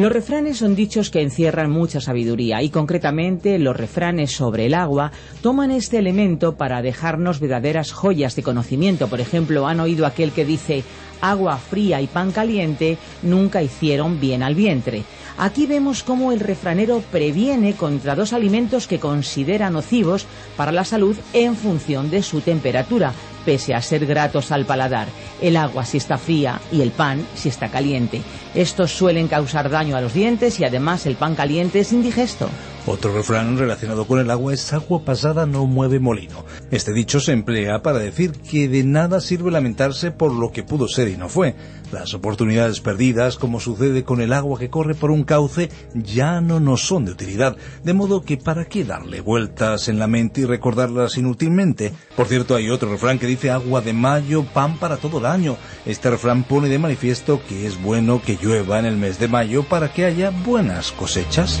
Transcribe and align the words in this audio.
Los 0.00 0.12
refranes 0.12 0.56
son 0.56 0.74
dichos 0.74 1.10
que 1.10 1.20
encierran 1.20 1.70
mucha 1.70 2.00
sabiduría 2.00 2.62
y 2.62 2.70
concretamente 2.70 3.58
los 3.58 3.76
refranes 3.76 4.30
sobre 4.30 4.64
el 4.64 4.72
agua 4.72 5.12
toman 5.42 5.70
este 5.70 5.98
elemento 5.98 6.54
para 6.56 6.80
dejarnos 6.80 7.38
verdaderas 7.38 7.92
joyas 7.92 8.34
de 8.34 8.42
conocimiento. 8.42 9.08
Por 9.08 9.20
ejemplo, 9.20 9.66
han 9.66 9.78
oído 9.78 10.06
aquel 10.06 10.32
que 10.32 10.46
dice 10.46 10.84
agua 11.20 11.58
fría 11.58 12.00
y 12.00 12.06
pan 12.06 12.32
caliente 12.32 12.96
nunca 13.22 13.62
hicieron 13.62 14.18
bien 14.18 14.42
al 14.42 14.54
vientre. 14.54 15.02
Aquí 15.36 15.66
vemos 15.66 16.02
cómo 16.02 16.32
el 16.32 16.40
refranero 16.40 17.02
previene 17.12 17.74
contra 17.74 18.14
dos 18.14 18.32
alimentos 18.32 18.86
que 18.86 18.98
considera 18.98 19.68
nocivos 19.68 20.24
para 20.56 20.72
la 20.72 20.86
salud 20.86 21.14
en 21.34 21.56
función 21.56 22.10
de 22.10 22.22
su 22.22 22.40
temperatura, 22.40 23.12
pese 23.44 23.74
a 23.74 23.82
ser 23.82 24.06
gratos 24.06 24.52
al 24.52 24.64
paladar. 24.64 25.08
El 25.40 25.56
agua 25.56 25.84
si 25.84 25.96
está 25.96 26.18
fría 26.18 26.60
y 26.70 26.80
el 26.82 26.90
pan 26.90 27.24
si 27.34 27.48
está 27.48 27.68
caliente. 27.68 28.20
Estos 28.54 28.92
suelen 28.92 29.28
causar 29.28 29.70
daño 29.70 29.96
a 29.96 30.00
los 30.00 30.14
dientes 30.14 30.60
y 30.60 30.64
además 30.64 31.06
el 31.06 31.16
pan 31.16 31.34
caliente 31.34 31.80
es 31.80 31.92
indigesto. 31.92 32.48
Otro 32.86 33.12
refrán 33.12 33.58
relacionado 33.58 34.06
con 34.06 34.20
el 34.20 34.30
agua 34.30 34.54
es 34.54 34.72
agua 34.72 35.04
pasada 35.04 35.44
no 35.44 35.66
mueve 35.66 36.00
molino. 36.00 36.44
Este 36.70 36.92
dicho 36.92 37.20
se 37.20 37.32
emplea 37.32 37.82
para 37.82 37.98
decir 37.98 38.32
que 38.32 38.68
de 38.68 38.84
nada 38.84 39.20
sirve 39.20 39.50
lamentarse 39.50 40.10
por 40.10 40.32
lo 40.32 40.50
que 40.50 40.62
pudo 40.62 40.88
ser 40.88 41.08
y 41.08 41.16
no 41.16 41.28
fue. 41.28 41.54
Las 41.92 42.14
oportunidades 42.14 42.80
perdidas, 42.80 43.36
como 43.36 43.60
sucede 43.60 44.04
con 44.04 44.20
el 44.20 44.32
agua 44.32 44.58
que 44.58 44.70
corre 44.70 44.94
por 44.94 45.10
un 45.10 45.24
cauce, 45.24 45.68
ya 45.94 46.40
no 46.40 46.58
nos 46.60 46.82
son 46.86 47.04
de 47.04 47.12
utilidad, 47.12 47.56
de 47.84 47.92
modo 47.92 48.22
que 48.22 48.36
para 48.36 48.64
qué 48.64 48.84
darle 48.84 49.20
vueltas 49.20 49.88
en 49.88 49.98
la 49.98 50.06
mente 50.06 50.42
y 50.42 50.44
recordarlas 50.44 51.18
inútilmente. 51.18 51.92
Por 52.16 52.28
cierto, 52.28 52.54
hay 52.54 52.70
otro 52.70 52.90
refrán 52.90 53.18
que 53.18 53.26
dice 53.26 53.50
agua 53.50 53.80
de 53.80 53.92
mayo, 53.92 54.44
pan 54.44 54.78
para 54.78 54.96
todo 54.96 55.18
el 55.18 55.26
año. 55.26 55.56
Este 55.84 56.10
refrán 56.10 56.44
pone 56.44 56.68
de 56.68 56.78
manifiesto 56.78 57.40
que 57.46 57.66
es 57.66 57.80
bueno 57.82 58.22
que 58.22 58.38
llueva 58.40 58.78
en 58.78 58.86
el 58.86 58.96
mes 58.96 59.18
de 59.18 59.28
mayo 59.28 59.64
para 59.64 59.92
que 59.92 60.04
haya 60.04 60.30
buenas 60.30 60.92
cosechas. 60.92 61.60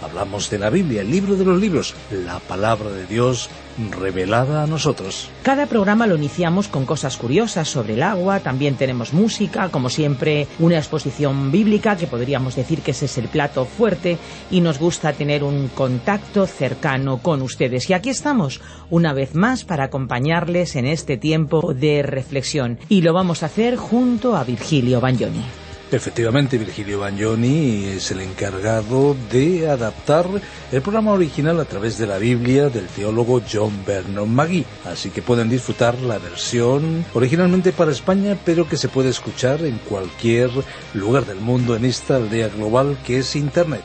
Hablamos 0.00 0.48
de 0.48 0.58
la 0.58 0.70
Biblia, 0.70 1.02
el 1.02 1.10
libro 1.10 1.34
de 1.34 1.44
los 1.44 1.60
libros, 1.60 1.94
la 2.10 2.38
palabra 2.38 2.90
de 2.90 3.06
Dios 3.06 3.50
revelada 3.90 4.62
a 4.62 4.66
nosotros. 4.66 5.28
Cada 5.42 5.66
programa 5.66 6.06
lo 6.06 6.16
iniciamos 6.16 6.68
con 6.68 6.86
cosas 6.86 7.16
curiosas 7.16 7.68
sobre 7.68 7.94
el 7.94 8.02
agua, 8.02 8.40
también 8.40 8.76
tenemos 8.76 9.12
música, 9.12 9.70
como 9.70 9.88
siempre 9.88 10.46
una 10.60 10.78
exposición 10.78 11.50
bíblica, 11.50 11.96
que 11.96 12.06
podríamos 12.06 12.54
decir 12.54 12.80
que 12.80 12.92
ese 12.92 13.06
es 13.06 13.18
el 13.18 13.28
plato 13.28 13.64
fuerte, 13.64 14.18
y 14.50 14.60
nos 14.60 14.78
gusta 14.78 15.12
tener 15.12 15.42
un 15.42 15.68
contacto 15.68 16.46
cercano 16.46 17.18
con 17.18 17.42
ustedes. 17.42 17.90
Y 17.90 17.92
aquí 17.92 18.10
estamos, 18.10 18.60
una 18.90 19.12
vez 19.12 19.34
más, 19.34 19.64
para 19.64 19.84
acompañarles 19.84 20.76
en 20.76 20.86
este 20.86 21.16
tiempo 21.16 21.74
de 21.74 22.02
reflexión, 22.02 22.78
y 22.88 23.02
lo 23.02 23.12
vamos 23.12 23.42
a 23.42 23.46
hacer 23.46 23.76
junto 23.76 24.36
a 24.36 24.44
Virgilio 24.44 25.00
Bagnoni. 25.00 25.67
Efectivamente, 25.90 26.58
Virgilio 26.58 27.00
Bagnoni 27.00 27.84
es 27.86 28.10
el 28.10 28.20
encargado 28.20 29.16
de 29.32 29.70
adaptar 29.70 30.26
el 30.70 30.82
programa 30.82 31.12
original 31.12 31.58
a 31.60 31.64
través 31.64 31.96
de 31.96 32.06
la 32.06 32.18
Biblia 32.18 32.68
del 32.68 32.86
teólogo 32.88 33.40
John 33.50 33.72
Vernon 33.86 34.30
Magee. 34.34 34.66
Así 34.84 35.08
que 35.08 35.22
pueden 35.22 35.48
disfrutar 35.48 35.98
la 36.00 36.18
versión 36.18 37.06
originalmente 37.14 37.72
para 37.72 37.90
España, 37.90 38.36
pero 38.44 38.68
que 38.68 38.76
se 38.76 38.90
puede 38.90 39.08
escuchar 39.08 39.64
en 39.64 39.78
cualquier 39.78 40.50
lugar 40.92 41.24
del 41.24 41.40
mundo 41.40 41.74
en 41.74 41.86
esta 41.86 42.16
aldea 42.16 42.48
global 42.48 42.98
que 43.06 43.20
es 43.20 43.34
Internet. 43.34 43.84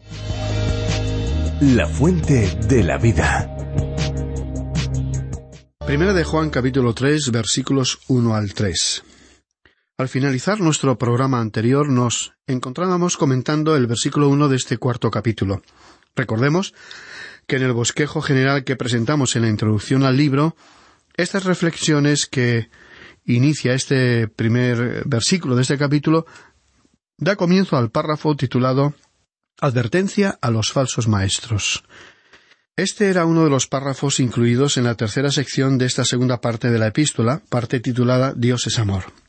La 1.63 1.87
fuente 1.87 2.55
de 2.69 2.83
la 2.83 2.99
vida. 2.99 3.51
Primera 5.87 6.13
de 6.13 6.25
Juan 6.25 6.51
capítulo 6.51 6.93
3 6.93 7.31
versículos 7.31 8.01
1 8.09 8.35
al 8.35 8.53
3. 8.53 9.14
Al 9.97 10.09
finalizar 10.09 10.61
nuestro 10.61 10.99
programa 10.99 11.41
anterior 11.41 11.89
nos 11.89 12.33
encontrábamos 12.49 13.17
comentando 13.17 13.77
el 13.77 13.87
versículo 13.87 14.29
1 14.29 14.49
de 14.49 14.57
este 14.57 14.77
cuarto 14.77 15.09
capítulo. 15.09 15.63
Recordemos 16.17 16.75
que 17.47 17.57
en 17.57 17.63
el 17.63 17.73
bosquejo 17.73 18.21
general 18.21 18.65
que 18.65 18.75
presentamos 18.75 19.37
en 19.37 19.43
la 19.43 19.49
introducción 19.49 20.03
al 20.03 20.17
libro, 20.17 20.57
estas 21.17 21.45
reflexiones 21.45 22.27
que 22.27 22.71
inicia 23.25 23.75
este 23.75 24.27
primer 24.27 25.05
versículo 25.07 25.55
de 25.55 25.63
este 25.63 25.79
capítulo 25.79 26.27
da 27.17 27.37
comienzo 27.37 27.77
al 27.77 27.93
párrafo 27.93 28.35
titulado 28.35 28.95
Advertencia 29.61 30.37
a 30.43 30.51
los 30.51 30.73
falsos 30.73 31.07
maestros. 31.07 31.85
Este 32.75 33.11
era 33.11 33.27
uno 33.27 33.45
de 33.45 33.51
los 33.51 33.69
párrafos 33.69 34.19
incluidos 34.19 34.77
en 34.77 34.83
la 34.83 34.97
tercera 34.97 35.31
sección 35.31 35.79
de 35.79 35.87
esta 35.87 36.05
segunda 36.05 36.41
parte 36.41 36.73
de 36.73 36.81
la 36.81 36.89
epístola, 36.89 37.43
parte 37.49 37.79
titulada 37.79 38.35
Dios 38.35 38.67
es 38.67 38.81
amor. 38.81 39.24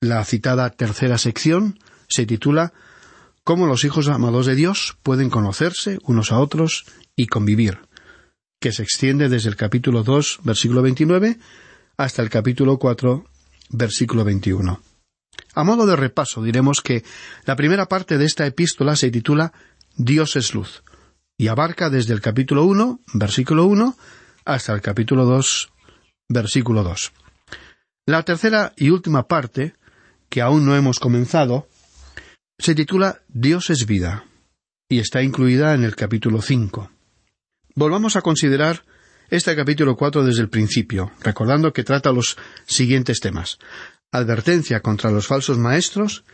La 0.00 0.24
citada 0.24 0.70
tercera 0.70 1.18
sección 1.18 1.80
se 2.08 2.24
titula 2.24 2.72
Cómo 3.42 3.66
los 3.66 3.82
hijos 3.82 4.06
amados 4.06 4.46
de 4.46 4.54
Dios 4.54 4.96
pueden 5.02 5.28
conocerse 5.28 5.98
unos 6.04 6.30
a 6.30 6.38
otros 6.38 6.84
y 7.16 7.26
convivir, 7.26 7.80
que 8.60 8.70
se 8.70 8.84
extiende 8.84 9.28
desde 9.28 9.48
el 9.48 9.56
capítulo 9.56 10.04
2, 10.04 10.40
versículo 10.44 10.82
29, 10.82 11.40
hasta 11.96 12.22
el 12.22 12.30
capítulo 12.30 12.78
4, 12.78 13.24
versículo 13.70 14.22
21. 14.22 14.80
A 15.54 15.64
modo 15.64 15.84
de 15.84 15.96
repaso 15.96 16.44
diremos 16.44 16.80
que 16.80 17.02
la 17.44 17.56
primera 17.56 17.86
parte 17.86 18.18
de 18.18 18.24
esta 18.24 18.46
epístola 18.46 18.94
se 18.94 19.10
titula 19.10 19.52
Dios 19.96 20.36
es 20.36 20.54
luz 20.54 20.84
y 21.36 21.48
abarca 21.48 21.90
desde 21.90 22.14
el 22.14 22.20
capítulo 22.20 22.66
1, 22.66 23.00
versículo 23.14 23.66
1, 23.66 23.96
hasta 24.44 24.74
el 24.74 24.80
capítulo 24.80 25.24
2, 25.24 25.70
versículo 26.28 26.84
2. 26.84 27.12
La 28.06 28.22
tercera 28.22 28.72
y 28.76 28.90
última 28.90 29.26
parte, 29.26 29.74
que 30.28 30.42
aún 30.42 30.64
no 30.64 30.76
hemos 30.76 30.98
comenzado, 30.98 31.68
se 32.58 32.74
titula 32.74 33.22
Dios 33.28 33.70
es 33.70 33.86
vida 33.86 34.24
y 34.88 34.98
está 34.98 35.22
incluida 35.22 35.74
en 35.74 35.84
el 35.84 35.96
capítulo 35.96 36.42
5. 36.42 36.90
Volvamos 37.74 38.16
a 38.16 38.22
considerar 38.22 38.84
este 39.30 39.54
capítulo 39.54 39.96
4 39.96 40.24
desde 40.24 40.40
el 40.40 40.48
principio, 40.48 41.12
recordando 41.20 41.72
que 41.72 41.84
trata 41.84 42.12
los 42.12 42.36
siguientes 42.66 43.20
temas 43.20 43.58
advertencia 44.12 44.80
contra 44.80 45.10
los 45.10 45.26
falsos 45.26 45.58
maestros 45.58 46.24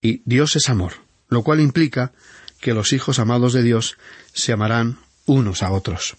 y 0.00 0.22
Dios 0.24 0.56
es 0.56 0.68
amor, 0.68 0.94
lo 1.28 1.42
cual 1.42 1.60
implica 1.60 2.12
que 2.60 2.74
los 2.74 2.92
hijos 2.92 3.18
amados 3.18 3.52
de 3.52 3.62
Dios 3.62 3.96
se 4.32 4.52
amarán 4.52 4.98
unos 5.26 5.62
a 5.62 5.70
otros. 5.70 6.16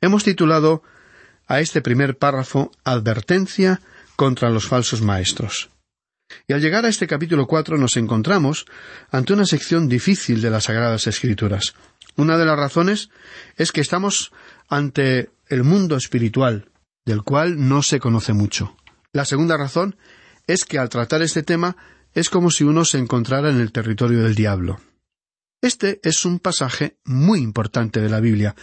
Hemos 0.00 0.24
titulado 0.24 0.82
a 1.46 1.60
este 1.60 1.82
primer 1.82 2.16
párrafo 2.16 2.70
Advertencia 2.84 3.80
contra 4.16 4.50
los 4.50 4.66
falsos 4.66 5.02
maestros. 5.02 5.70
Y 6.46 6.52
al 6.52 6.60
llegar 6.60 6.84
a 6.84 6.88
este 6.88 7.06
capítulo 7.06 7.46
cuatro 7.46 7.78
nos 7.78 7.96
encontramos 7.96 8.66
ante 9.10 9.32
una 9.32 9.46
sección 9.46 9.88
difícil 9.88 10.40
de 10.42 10.50
las 10.50 10.64
Sagradas 10.64 11.06
Escrituras. 11.06 11.74
Una 12.16 12.38
de 12.38 12.44
las 12.44 12.58
razones 12.58 13.10
es 13.56 13.72
que 13.72 13.80
estamos 13.80 14.32
ante 14.68 15.30
el 15.48 15.64
mundo 15.64 15.96
espiritual, 15.96 16.70
del 17.04 17.22
cual 17.22 17.68
no 17.68 17.82
se 17.82 18.00
conoce 18.00 18.32
mucho. 18.32 18.76
La 19.12 19.24
segunda 19.24 19.56
razón 19.56 19.96
es 20.46 20.64
que 20.64 20.78
al 20.78 20.88
tratar 20.88 21.22
este 21.22 21.42
tema 21.42 21.76
es 22.14 22.30
como 22.30 22.50
si 22.50 22.64
uno 22.64 22.84
se 22.84 22.98
encontrara 22.98 23.50
en 23.50 23.60
el 23.60 23.72
territorio 23.72 24.22
del 24.22 24.34
diablo. 24.34 24.80
Este 25.60 26.00
es 26.02 26.24
un 26.24 26.38
pasaje 26.38 26.98
muy 27.04 27.40
importante 27.40 28.00
de 28.00 28.08
la 28.08 28.20
Biblia, 28.20 28.54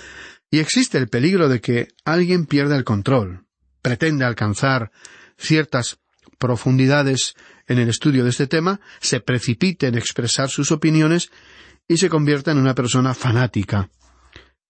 y 0.52 0.60
existe 0.60 0.98
el 0.98 1.08
peligro 1.08 1.50
de 1.50 1.62
que 1.62 1.88
alguien 2.06 2.46
pierda 2.46 2.76
el 2.76 2.84
control, 2.84 3.46
pretenda 3.82 4.28
alcanzar 4.28 4.92
ciertas 5.38 6.00
profundidades 6.42 7.36
en 7.68 7.78
el 7.78 7.88
estudio 7.88 8.26
de 8.26 8.32
este 8.32 8.48
tema, 8.48 8.82
se 9.00 9.22
precipite 9.22 9.88
en 9.88 9.96
expresar 9.96 10.50
sus 10.50 10.74
opiniones 10.74 11.32
y 11.88 11.98
se 11.98 12.10
convierta 12.10 12.52
en 12.52 12.58
una 12.58 12.76
persona 12.76 13.14
fanática. 13.14 13.90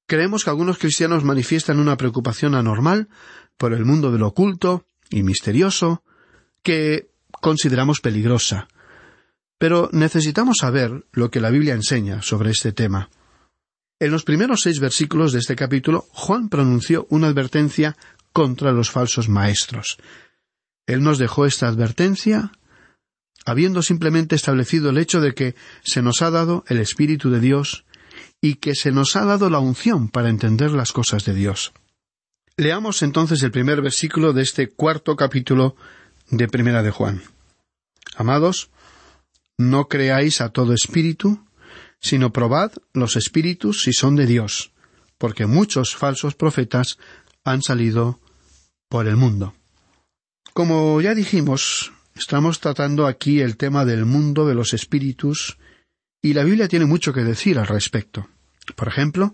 Creemos 0.06 0.44
que 0.44 0.52
algunos 0.52 0.78
cristianos 0.78 1.24
manifiestan 1.24 1.80
una 1.80 1.98
preocupación 1.98 2.54
anormal 2.54 3.08
por 3.58 3.74
el 3.74 3.86
mundo 3.86 4.12
del 4.12 4.24
oculto, 4.24 4.86
y 5.12 5.24
misterioso 5.24 6.04
que 6.64 7.10
consideramos 7.30 8.02
peligrosa. 8.02 8.68
Pero 9.60 9.90
necesitamos 9.92 10.58
saber 10.62 11.06
lo 11.12 11.30
que 11.30 11.42
la 11.42 11.52
Biblia 11.52 11.76
enseña 11.76 12.22
sobre 12.24 12.50
este 12.50 12.72
tema. 12.72 13.10
En 14.00 14.12
los 14.12 14.24
primeros 14.24 14.62
seis 14.62 14.80
versículos 14.80 15.32
de 15.32 15.40
este 15.40 15.56
capítulo, 15.56 16.08
Juan 16.12 16.50
pronunció 16.50 17.06
una 17.10 17.28
advertencia 17.28 17.96
contra 18.34 18.72
los 18.72 18.90
falsos 18.90 19.30
maestros. 19.30 19.98
Él 20.88 21.04
nos 21.04 21.18
dejó 21.18 21.46
esta 21.46 21.68
advertencia 21.68 22.52
habiendo 23.46 23.82
simplemente 23.82 24.36
establecido 24.36 24.90
el 24.90 24.98
hecho 24.98 25.22
de 25.22 25.34
que 25.34 25.56
se 25.84 26.02
nos 26.02 26.22
ha 26.22 26.30
dado 26.30 26.64
el 26.68 26.78
Espíritu 26.80 27.30
de 27.30 27.40
Dios 27.40 27.86
y 28.40 28.56
que 28.56 28.76
se 28.76 28.92
nos 28.92 29.16
ha 29.16 29.26
dado 29.26 29.50
la 29.50 29.60
unción 29.60 30.10
para 30.10 30.30
entender 30.30 30.72
las 30.72 30.92
cosas 30.92 31.26
de 31.26 31.34
Dios. 31.34 31.74
Leamos 32.58 33.02
entonces 33.02 33.42
el 33.44 33.52
primer 33.52 33.82
versículo 33.82 34.34
de 34.34 34.44
este 34.44 34.70
cuarto 34.70 35.16
capítulo 35.16 35.76
de 36.30 36.48
Primera 36.48 36.84
de 36.84 36.92
Juan. 36.92 37.24
Amados, 38.16 38.70
no 39.58 39.88
creáis 39.88 40.42
a 40.42 40.50
todo 40.50 40.74
espíritu, 40.74 41.46
sino 42.00 42.34
probad 42.34 42.72
los 42.94 43.16
espíritus 43.16 43.84
si 43.84 43.94
son 43.94 44.16
de 44.16 44.26
Dios, 44.26 44.72
porque 45.18 45.46
muchos 45.46 45.96
falsos 45.96 46.36
profetas 46.36 46.98
han 47.44 47.62
salido 47.62 48.20
por 48.90 49.08
el 49.08 49.16
mundo. 49.16 49.54
Como 50.54 51.00
ya 51.02 51.16
dijimos, 51.16 51.94
estamos 52.16 52.60
tratando 52.60 53.08
aquí 53.08 53.40
el 53.40 53.58
tema 53.58 53.86
del 53.86 54.06
mundo 54.06 54.46
de 54.46 54.54
los 54.54 54.74
espíritus, 54.74 55.58
y 56.22 56.34
la 56.34 56.44
Biblia 56.44 56.68
tiene 56.68 56.86
mucho 56.86 57.14
que 57.14 57.24
decir 57.24 57.58
al 57.58 57.68
respecto. 57.68 58.28
Por 58.76 58.88
ejemplo, 58.88 59.34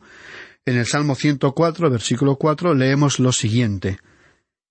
en 0.65 0.77
el 0.77 0.85
Salmo 0.85 1.15
104, 1.15 1.89
versículo 1.89 2.35
4, 2.35 2.73
leemos 2.75 3.19
lo 3.19 3.31
siguiente 3.31 3.99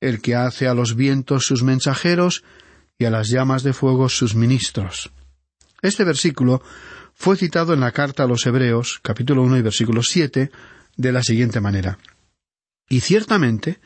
El 0.01 0.21
que 0.21 0.35
hace 0.35 0.69
a 0.69 0.75
los 0.75 0.95
vientos 0.95 1.45
sus 1.45 1.63
mensajeros 1.63 2.45
y 2.99 3.07
a 3.07 3.11
las 3.11 3.29
llamas 3.29 3.63
de 3.63 3.73
fuego 3.73 4.09
sus 4.09 4.35
ministros. 4.35 5.11
Este 5.83 6.05
versículo 6.05 6.63
fue 7.15 7.37
citado 7.37 7.75
en 7.75 7.81
la 7.81 7.93
carta 7.93 8.25
a 8.25 8.27
los 8.27 8.47
Hebreos, 8.47 9.01
capítulo 9.03 9.43
1 9.43 9.59
y 9.59 9.63
versículo 9.63 10.03
7, 10.03 10.51
de 10.97 11.13
la 11.13 11.23
siguiente 11.23 11.61
manera. 11.61 11.99
Y 12.89 13.01
ciertamente, 13.01 13.81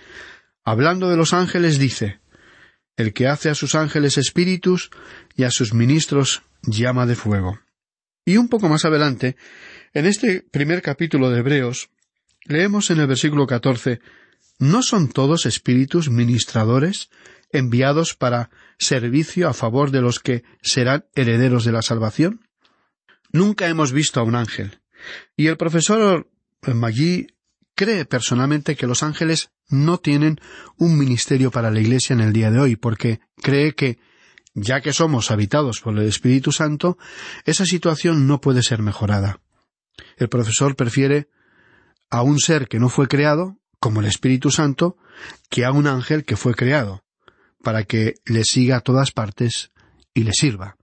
Hablando 0.65 1.09
de 1.09 1.17
los 1.17 1.33
ángeles 1.33 1.79
dice, 1.79 2.21
El 3.01 3.15
que 3.15 3.29
hace 3.29 3.49
a 3.49 3.55
sus 3.55 3.75
ángeles 3.75 4.19
espíritus 4.19 4.91
y 5.35 5.45
a 5.45 5.51
sus 5.51 5.73
ministros 5.73 6.43
llama 6.63 7.07
de 7.07 7.17
fuego. 7.17 7.59
Y 8.27 8.37
un 8.37 8.51
poco 8.51 8.69
más 8.69 8.85
adelante, 8.85 9.37
en 9.95 10.05
este 10.05 10.43
primer 10.43 10.83
capítulo 10.83 11.31
de 11.31 11.39
Hebreos, 11.39 11.89
leemos 12.45 12.91
en 12.91 13.01
el 13.01 13.07
versículo 13.07 13.47
catorce 13.47 14.01
¿No 14.59 14.83
son 14.83 15.09
todos 15.09 15.47
espíritus 15.47 16.11
ministradores 16.11 17.09
enviados 17.51 18.15
para 18.15 18.51
servicio 18.79 19.49
a 19.49 19.55
favor 19.55 19.93
de 19.93 20.03
los 20.03 20.21
que 20.21 20.45
serán 20.61 21.07
herederos 21.15 21.65
de 21.65 21.73
la 21.73 21.81
salvación? 21.81 22.47
Nunca 23.33 23.69
hemos 23.69 23.93
visto 23.93 24.21
a 24.21 24.25
un 24.25 24.35
ángel. 24.35 24.83
Y 25.39 25.47
el 25.47 25.57
profesor 25.57 26.29
Magui 26.67 27.29
cree 27.81 28.05
personalmente 28.05 28.77
que 28.77 28.87
los 28.87 29.03
ángeles 29.03 29.53
no 29.71 29.97
tienen 29.97 30.39
un 30.77 30.99
ministerio 30.99 31.51
para 31.51 31.71
la 31.71 31.81
Iglesia 31.81 32.13
en 32.13 32.21
el 32.21 32.31
día 32.31 32.51
de 32.51 32.61
hoy, 32.61 32.77
porque 32.77 33.21
cree 33.41 33.75
que, 33.75 33.99
ya 34.53 34.83
que 34.83 34.93
somos 34.93 35.31
habitados 35.31 35.81
por 35.81 35.97
el 35.97 36.07
Espíritu 36.07 36.53
Santo, 36.53 36.99
esa 37.47 37.65
situación 37.65 38.27
no 38.27 38.39
puede 38.43 38.63
ser 38.63 38.83
mejorada. 38.83 39.41
El 40.19 40.29
profesor 40.29 40.77
prefiere 40.77 41.31
a 42.11 42.21
un 42.21 42.39
ser 42.39 42.69
que 42.69 42.79
no 42.79 42.91
fue 42.91 43.09
creado, 43.09 43.57
como 43.79 44.01
el 44.01 44.07
Espíritu 44.09 44.51
Santo, 44.51 44.99
que 45.49 45.65
a 45.65 45.73
un 45.73 45.87
ángel 45.87 46.27
que 46.27 46.37
fue 46.37 46.55
creado, 46.55 47.03
para 47.63 47.85
que 47.85 48.17
le 48.27 48.45
siga 48.45 48.77
a 48.77 48.81
todas 48.83 49.11
partes 49.11 49.73
y 50.13 50.25
le 50.25 50.33
sirva. 50.35 50.77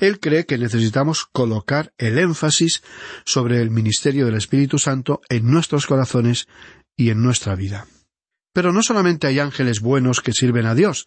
Él 0.00 0.20
cree 0.20 0.46
que 0.46 0.58
necesitamos 0.58 1.26
colocar 1.26 1.92
el 1.98 2.18
énfasis 2.18 2.82
sobre 3.24 3.60
el 3.60 3.70
ministerio 3.70 4.26
del 4.26 4.36
Espíritu 4.36 4.78
Santo 4.78 5.20
en 5.28 5.50
nuestros 5.50 5.86
corazones 5.86 6.48
y 6.96 7.10
en 7.10 7.22
nuestra 7.22 7.54
vida. 7.54 7.86
Pero 8.52 8.72
no 8.72 8.82
solamente 8.82 9.26
hay 9.26 9.38
ángeles 9.38 9.80
buenos 9.80 10.20
que 10.20 10.32
sirven 10.32 10.66
a 10.66 10.74
Dios, 10.74 11.06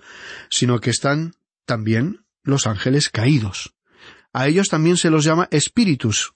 sino 0.50 0.80
que 0.80 0.90
están 0.90 1.36
también 1.66 2.26
los 2.44 2.68
ángeles 2.68 3.10
caídos. 3.10 3.74
A 4.34 4.48
ellos 4.48 4.68
también 4.68 4.98
se 4.98 5.10
los 5.10 5.24
llama 5.24 5.48
espíritus 5.52 6.34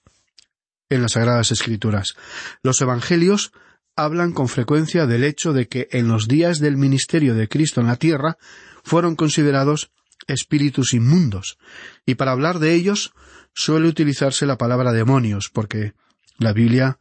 en 0.88 1.02
las 1.02 1.12
Sagradas 1.12 1.52
Escrituras. 1.52 2.14
Los 2.62 2.80
Evangelios 2.80 3.52
hablan 3.96 4.32
con 4.32 4.48
frecuencia 4.48 5.06
del 5.06 5.24
hecho 5.24 5.52
de 5.52 5.68
que 5.68 5.88
en 5.92 6.08
los 6.08 6.26
días 6.28 6.58
del 6.58 6.76
ministerio 6.76 7.34
de 7.34 7.48
Cristo 7.48 7.80
en 7.80 7.86
la 7.86 7.96
tierra 7.96 8.38
fueron 8.82 9.16
considerados 9.16 9.90
espíritus 10.26 10.94
inmundos, 10.94 11.58
y 12.06 12.14
para 12.14 12.32
hablar 12.32 12.58
de 12.58 12.74
ellos 12.74 13.12
suele 13.54 13.88
utilizarse 13.88 14.46
la 14.46 14.58
palabra 14.58 14.92
demonios, 14.92 15.50
porque 15.52 15.94
la 16.38 16.52
Biblia 16.52 16.98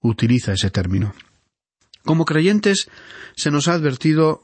utiliza 0.00 0.52
ese 0.52 0.70
término. 0.70 1.14
Como 2.04 2.24
creyentes 2.24 2.88
se 3.36 3.50
nos 3.50 3.68
ha 3.68 3.74
advertido 3.74 4.42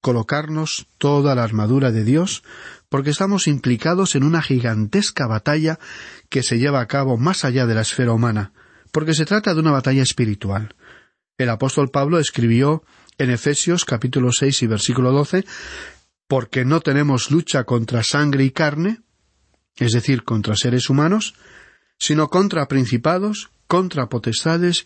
colocarnos 0.00 0.86
toda 0.98 1.34
la 1.34 1.44
armadura 1.44 1.90
de 1.90 2.04
Dios, 2.04 2.42
porque 2.90 3.10
estamos 3.10 3.46
implicados 3.46 4.14
en 4.14 4.22
una 4.22 4.42
gigantesca 4.42 5.26
batalla 5.26 5.78
que 6.28 6.42
se 6.42 6.58
lleva 6.58 6.80
a 6.80 6.86
cabo 6.86 7.16
más 7.16 7.44
allá 7.44 7.66
de 7.66 7.74
la 7.74 7.80
esfera 7.80 8.12
humana, 8.12 8.52
porque 8.92 9.14
se 9.14 9.24
trata 9.24 9.54
de 9.54 9.60
una 9.60 9.70
batalla 9.70 10.02
espiritual. 10.02 10.74
El 11.38 11.48
apóstol 11.48 11.88
Pablo 11.90 12.18
escribió 12.18 12.84
en 13.16 13.30
Efesios 13.30 13.84
capítulo 13.84 14.30
seis 14.30 14.62
y 14.62 14.66
versículo 14.66 15.10
doce 15.10 15.44
porque 16.34 16.64
no 16.64 16.80
tenemos 16.80 17.30
lucha 17.30 17.62
contra 17.62 18.02
sangre 18.02 18.42
y 18.42 18.50
carne, 18.50 19.02
es 19.76 19.92
decir, 19.92 20.24
contra 20.24 20.56
seres 20.56 20.90
humanos, 20.90 21.36
sino 21.96 22.28
contra 22.28 22.66
principados, 22.66 23.50
contra 23.68 24.08
potestades, 24.08 24.84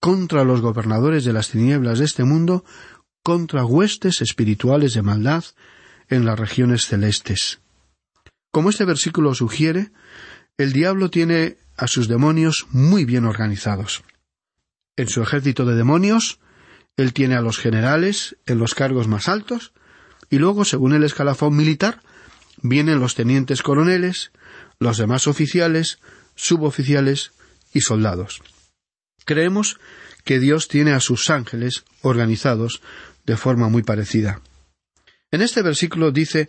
contra 0.00 0.44
los 0.44 0.62
gobernadores 0.62 1.26
de 1.26 1.34
las 1.34 1.50
tinieblas 1.50 1.98
de 1.98 2.06
este 2.06 2.24
mundo, 2.24 2.64
contra 3.22 3.66
huestes 3.66 4.22
espirituales 4.22 4.94
de 4.94 5.02
maldad 5.02 5.44
en 6.08 6.24
las 6.24 6.38
regiones 6.38 6.86
celestes. 6.86 7.60
Como 8.50 8.70
este 8.70 8.86
versículo 8.86 9.34
sugiere, 9.34 9.90
el 10.56 10.72
diablo 10.72 11.10
tiene 11.10 11.58
a 11.76 11.86
sus 11.86 12.08
demonios 12.08 12.66
muy 12.70 13.04
bien 13.04 13.26
organizados. 13.26 14.04
En 14.96 15.08
su 15.08 15.20
ejército 15.20 15.66
de 15.66 15.74
demonios, 15.74 16.40
él 16.96 17.12
tiene 17.12 17.34
a 17.34 17.42
los 17.42 17.58
generales 17.58 18.38
en 18.46 18.56
los 18.56 18.74
cargos 18.74 19.06
más 19.06 19.28
altos, 19.28 19.74
y 20.30 20.38
luego, 20.38 20.64
según 20.64 20.94
el 20.94 21.04
escalafón 21.04 21.56
militar, 21.56 22.02
vienen 22.62 23.00
los 23.00 23.14
tenientes 23.14 23.62
coroneles, 23.62 24.32
los 24.78 24.98
demás 24.98 25.26
oficiales, 25.26 25.98
suboficiales 26.34 27.32
y 27.72 27.80
soldados. 27.80 28.42
Creemos 29.24 29.78
que 30.24 30.38
Dios 30.38 30.68
tiene 30.68 30.92
a 30.92 31.00
sus 31.00 31.30
ángeles 31.30 31.84
organizados 32.02 32.82
de 33.24 33.36
forma 33.36 33.68
muy 33.68 33.82
parecida. 33.82 34.40
En 35.30 35.42
este 35.42 35.62
versículo 35.62 36.10
dice 36.12 36.48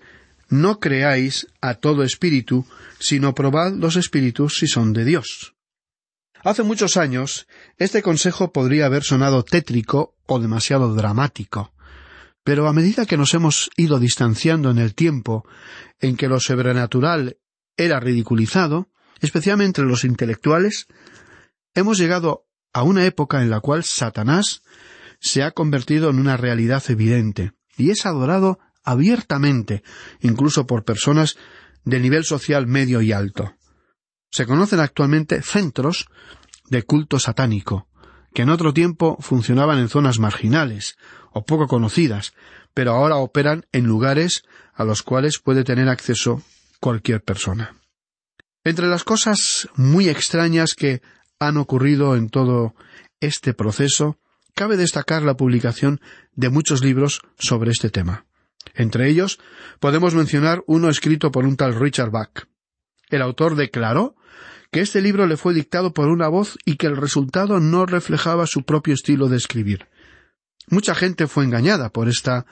No 0.50 0.80
creáis 0.80 1.48
a 1.62 1.76
todo 1.76 2.04
espíritu, 2.04 2.66
sino 3.00 3.34
probad 3.34 3.74
los 3.74 3.96
espíritus 3.96 4.58
si 4.58 4.68
son 4.68 4.94
de 4.94 5.06
Dios. 5.06 5.56
Hace 6.42 6.64
muchos 6.64 6.96
años, 6.96 7.48
este 7.78 8.02
consejo 8.02 8.54
podría 8.54 8.86
haber 8.86 9.04
sonado 9.04 9.44
tétrico 9.44 10.16
o 10.26 10.40
demasiado 10.40 10.96
dramático. 10.96 11.74
Pero 12.44 12.68
a 12.68 12.74
medida 12.74 13.06
que 13.06 13.18
nos 13.18 13.34
hemos 13.34 13.70
ido 13.78 14.00
distanciando 14.00 14.72
en 14.72 14.78
el 14.78 14.96
tiempo 14.96 15.46
en 16.00 16.16
que 16.16 16.28
lo 16.28 16.40
sobrenatural 16.40 17.38
era 17.76 18.00
ridiculizado, 18.00 18.90
especialmente 19.20 19.82
los 19.82 20.04
intelectuales, 20.04 20.88
hemos 21.74 21.98
llegado 21.98 22.46
a 22.74 22.84
una 22.84 23.06
época 23.06 23.42
en 23.42 23.50
la 23.50 23.60
cual 23.60 23.84
Satanás 23.84 24.62
se 25.20 25.44
ha 25.44 25.52
convertido 25.52 26.10
en 26.10 26.20
una 26.20 26.38
realidad 26.38 26.84
evidente 26.88 27.54
y 27.78 27.92
es 27.92 28.06
adorado 28.06 28.60
abiertamente, 28.84 29.84
incluso 30.22 30.66
por 30.66 30.84
personas 30.84 31.38
de 31.84 32.00
nivel 32.00 32.24
social 32.24 32.68
medio 32.68 33.02
y 33.02 33.12
alto. 33.12 33.56
Se 34.32 34.46
conocen 34.46 34.80
actualmente 34.80 35.42
centros 35.42 36.08
de 36.70 36.84
culto 36.84 37.20
satánico, 37.20 37.89
que 38.34 38.44
en 38.44 38.50
otro 38.50 38.74
tiempo 38.74 39.18
funcionaban 39.20 39.80
en 39.80 39.90
zonas 39.90 40.20
marginales 40.20 40.98
o 41.32 41.46
poco 41.46 41.68
conocidas, 41.68 42.34
pero 42.74 42.92
ahora 42.94 43.18
operan 43.18 43.66
en 43.72 43.86
lugares 43.86 44.44
a 44.74 44.84
los 44.84 45.04
cuales 45.04 45.40
puede 45.40 45.64
tener 45.64 45.90
acceso 45.90 46.42
cualquier 46.80 47.22
persona. 47.22 47.76
Entre 48.64 48.88
las 48.88 49.04
cosas 49.04 49.70
muy 49.76 50.10
extrañas 50.10 50.74
que 50.74 51.02
han 51.40 51.58
ocurrido 51.58 52.16
en 52.16 52.30
todo 52.30 52.76
este 53.20 53.54
proceso, 53.54 54.18
cabe 54.54 54.78
destacar 54.78 55.24
la 55.24 55.36
publicación 55.36 56.02
de 56.34 56.50
muchos 56.50 56.84
libros 56.84 57.22
sobre 57.38 57.72
este 57.72 57.90
tema. 57.90 58.26
Entre 58.76 59.10
ellos 59.10 59.40
podemos 59.80 60.14
mencionar 60.14 60.64
uno 60.68 60.90
escrito 60.90 61.32
por 61.32 61.46
un 61.46 61.56
tal 61.56 61.80
Richard 61.80 62.12
Bach. 62.12 62.48
El 63.10 63.22
autor 63.22 63.56
declaró 63.56 64.16
que 64.72 64.82
este 64.82 65.02
libro 65.02 65.26
le 65.26 65.38
fue 65.38 65.54
dictado 65.54 65.94
por 65.94 66.10
una 66.10 66.28
voz 66.28 66.58
y 66.66 66.76
que 66.76 66.88
el 66.88 66.98
resultado 66.98 67.60
no 67.60 67.86
reflejaba 67.86 68.46
su 68.46 68.64
propio 68.64 68.94
estilo 68.94 69.28
de 69.28 69.38
escribir. 69.38 69.88
Mucha 70.68 70.94
gente 70.94 71.28
fue 71.28 71.44
engañada 71.44 71.90
por 71.90 72.08
esta 72.08 72.46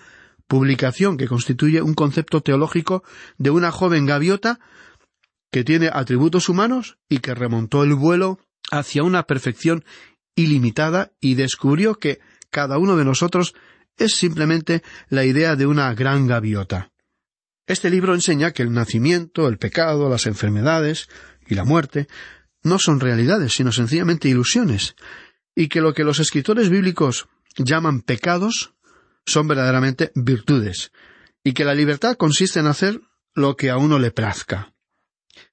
publicación 0.48 1.18
que 1.18 1.28
constituye 1.28 1.82
un 1.82 1.94
concepto 1.94 2.42
teológico 2.42 3.04
de 3.38 3.52
una 3.52 3.72
joven 3.72 4.06
gaviota 4.06 4.60
que 5.52 5.64
tiene 5.64 5.90
atributos 5.92 6.50
humanos 6.50 6.98
y 7.10 7.20
que 7.20 7.36
remontó 7.36 7.84
el 7.84 7.94
vuelo 7.94 8.40
hacia 8.72 9.04
una 9.04 9.24
perfección 9.24 9.86
ilimitada 10.36 11.12
y 11.20 11.36
descubrió 11.36 11.96
que 11.96 12.20
cada 12.50 12.78
uno 12.78 12.96
de 12.96 13.06
nosotros 13.06 13.54
es 13.98 14.16
simplemente 14.16 14.84
la 15.10 15.26
idea 15.26 15.56
de 15.56 15.66
una 15.66 15.94
gran 15.94 16.28
gaviota. 16.28 16.92
Este 17.68 17.90
libro 17.90 18.16
enseña 18.16 18.52
que 18.52 18.64
el 18.64 18.72
nacimiento, 18.72 19.50
el 19.50 19.58
pecado, 19.58 20.10
las 20.10 20.26
enfermedades 20.26 21.10
y 21.46 21.56
la 21.56 21.66
muerte 21.66 22.08
no 22.64 22.80
son 22.80 23.02
realidades, 23.02 23.54
sino 23.54 23.74
sencillamente 23.74 24.30
ilusiones, 24.30 24.96
y 25.54 25.68
que 25.68 25.82
lo 25.82 25.94
que 25.94 26.06
los 26.06 26.20
escritores 26.20 26.70
bíblicos 26.70 27.28
llaman 27.58 28.02
pecados 28.02 28.74
son 29.26 29.48
verdaderamente 29.48 30.12
virtudes, 30.16 30.92
y 31.44 31.54
que 31.54 31.66
la 31.66 31.76
libertad 31.76 32.16
consiste 32.16 32.60
en 32.60 32.68
hacer 32.68 33.02
lo 33.36 33.58
que 33.58 33.70
a 33.70 33.78
uno 33.78 34.00
le 34.00 34.12
plazca. 34.12 34.74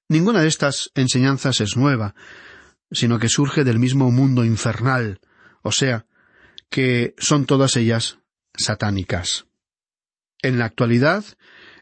Ninguna 0.07 0.41
de 0.41 0.47
estas 0.47 0.91
enseñanzas 0.95 1.59
es 1.59 1.75
nueva, 1.75 2.15
sino 2.91 3.19
que 3.19 3.27
surge 3.27 3.63
del 3.65 3.79
mismo 3.79 4.09
mundo 4.09 4.45
infernal, 4.45 5.19
o 5.63 5.71
sea, 5.71 6.05
que 6.69 7.13
son 7.17 7.45
todas 7.45 7.75
ellas 7.75 8.19
satánicas. 8.53 9.45
En 10.41 10.59
la 10.59 10.65
actualidad, 10.65 11.25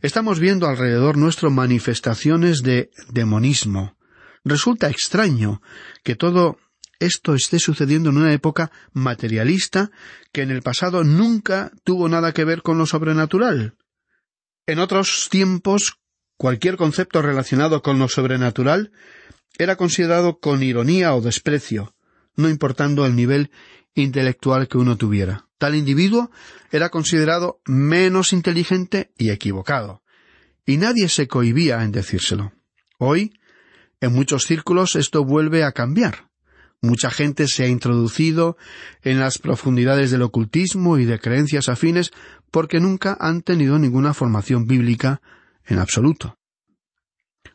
estamos 0.04 0.40
viendo 0.40 0.68
alrededor 0.68 1.18
nuestro 1.18 1.50
manifestaciones 1.50 2.62
de 2.62 2.92
demonismo. 3.10 3.96
Resulta 4.44 4.90
extraño 4.90 5.62
que 6.04 6.16
todo 6.16 6.58
esto 7.00 7.34
esté 7.34 7.58
sucediendo 7.58 8.10
en 8.10 8.18
una 8.18 8.34
época 8.34 8.72
materialista 8.92 9.92
que 10.34 10.42
en 10.42 10.52
el 10.52 10.62
pasado 10.62 11.06
nunca 11.06 11.72
tuvo 11.86 12.10
nada 12.10 12.34
que 12.34 12.44
ver 12.44 12.62
con 12.62 12.78
lo 12.78 12.86
sobrenatural. 12.86 13.76
En 14.68 14.80
otros 14.80 15.30
tiempos, 15.32 16.00
cualquier 16.38 16.76
concepto 16.76 17.22
relacionado 17.22 17.82
con 17.82 17.98
lo 17.98 18.10
sobrenatural 18.10 18.92
era 19.58 19.78
considerado 19.78 20.40
con 20.40 20.64
ironía 20.64 21.16
o 21.16 21.22
desprecio, 21.22 21.96
no 22.36 22.50
importando 22.50 23.06
el 23.06 23.16
nivel 23.16 23.52
intelectual 23.96 24.68
que 24.68 24.78
uno 24.78 24.98
tuviera. 24.98 25.48
Tal 25.64 25.76
individuo 25.76 26.30
era 26.72 26.90
considerado 26.90 27.62
menos 27.66 28.34
inteligente 28.34 29.14
y 29.18 29.30
equivocado, 29.30 30.04
y 30.66 30.76
nadie 30.76 31.08
se 31.08 31.30
cohibía 31.30 31.86
en 31.86 31.94
decírselo. 31.94 32.52
Hoy, 33.00 33.40
en 34.02 34.12
muchos 34.12 34.44
círculos 34.44 34.98
esto 34.98 35.24
vuelve 35.24 35.64
a 35.64 35.72
cambiar. 35.72 36.30
Mucha 36.82 37.10
gente 37.10 37.48
se 37.48 37.64
ha 37.64 37.70
introducido 37.70 38.58
en 39.04 39.22
las 39.22 39.38
profundidades 39.38 40.12
del 40.12 40.24
ocultismo 40.24 40.98
y 40.98 41.06
de 41.06 41.18
creencias 41.18 41.70
afines 41.70 42.12
porque 42.52 42.82
nunca 42.82 43.16
han 43.18 43.42
tenido 43.42 43.80
ninguna 43.80 44.14
formación 44.14 44.68
bíblica 44.68 45.22
en 45.66 45.80
absoluto. 45.80 46.40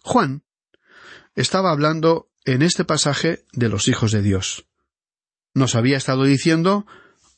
Juan 0.03 0.45
estaba 1.35 1.73
hablando 1.73 2.31
en 2.47 2.63
este 2.63 2.87
pasaje 2.87 3.45
de 3.53 3.69
los 3.69 3.87
hijos 3.87 4.13
de 4.13 4.23
Dios. 4.23 4.65
Nos 5.53 5.75
había 5.75 5.99
estado 5.99 6.25
diciendo 6.25 6.87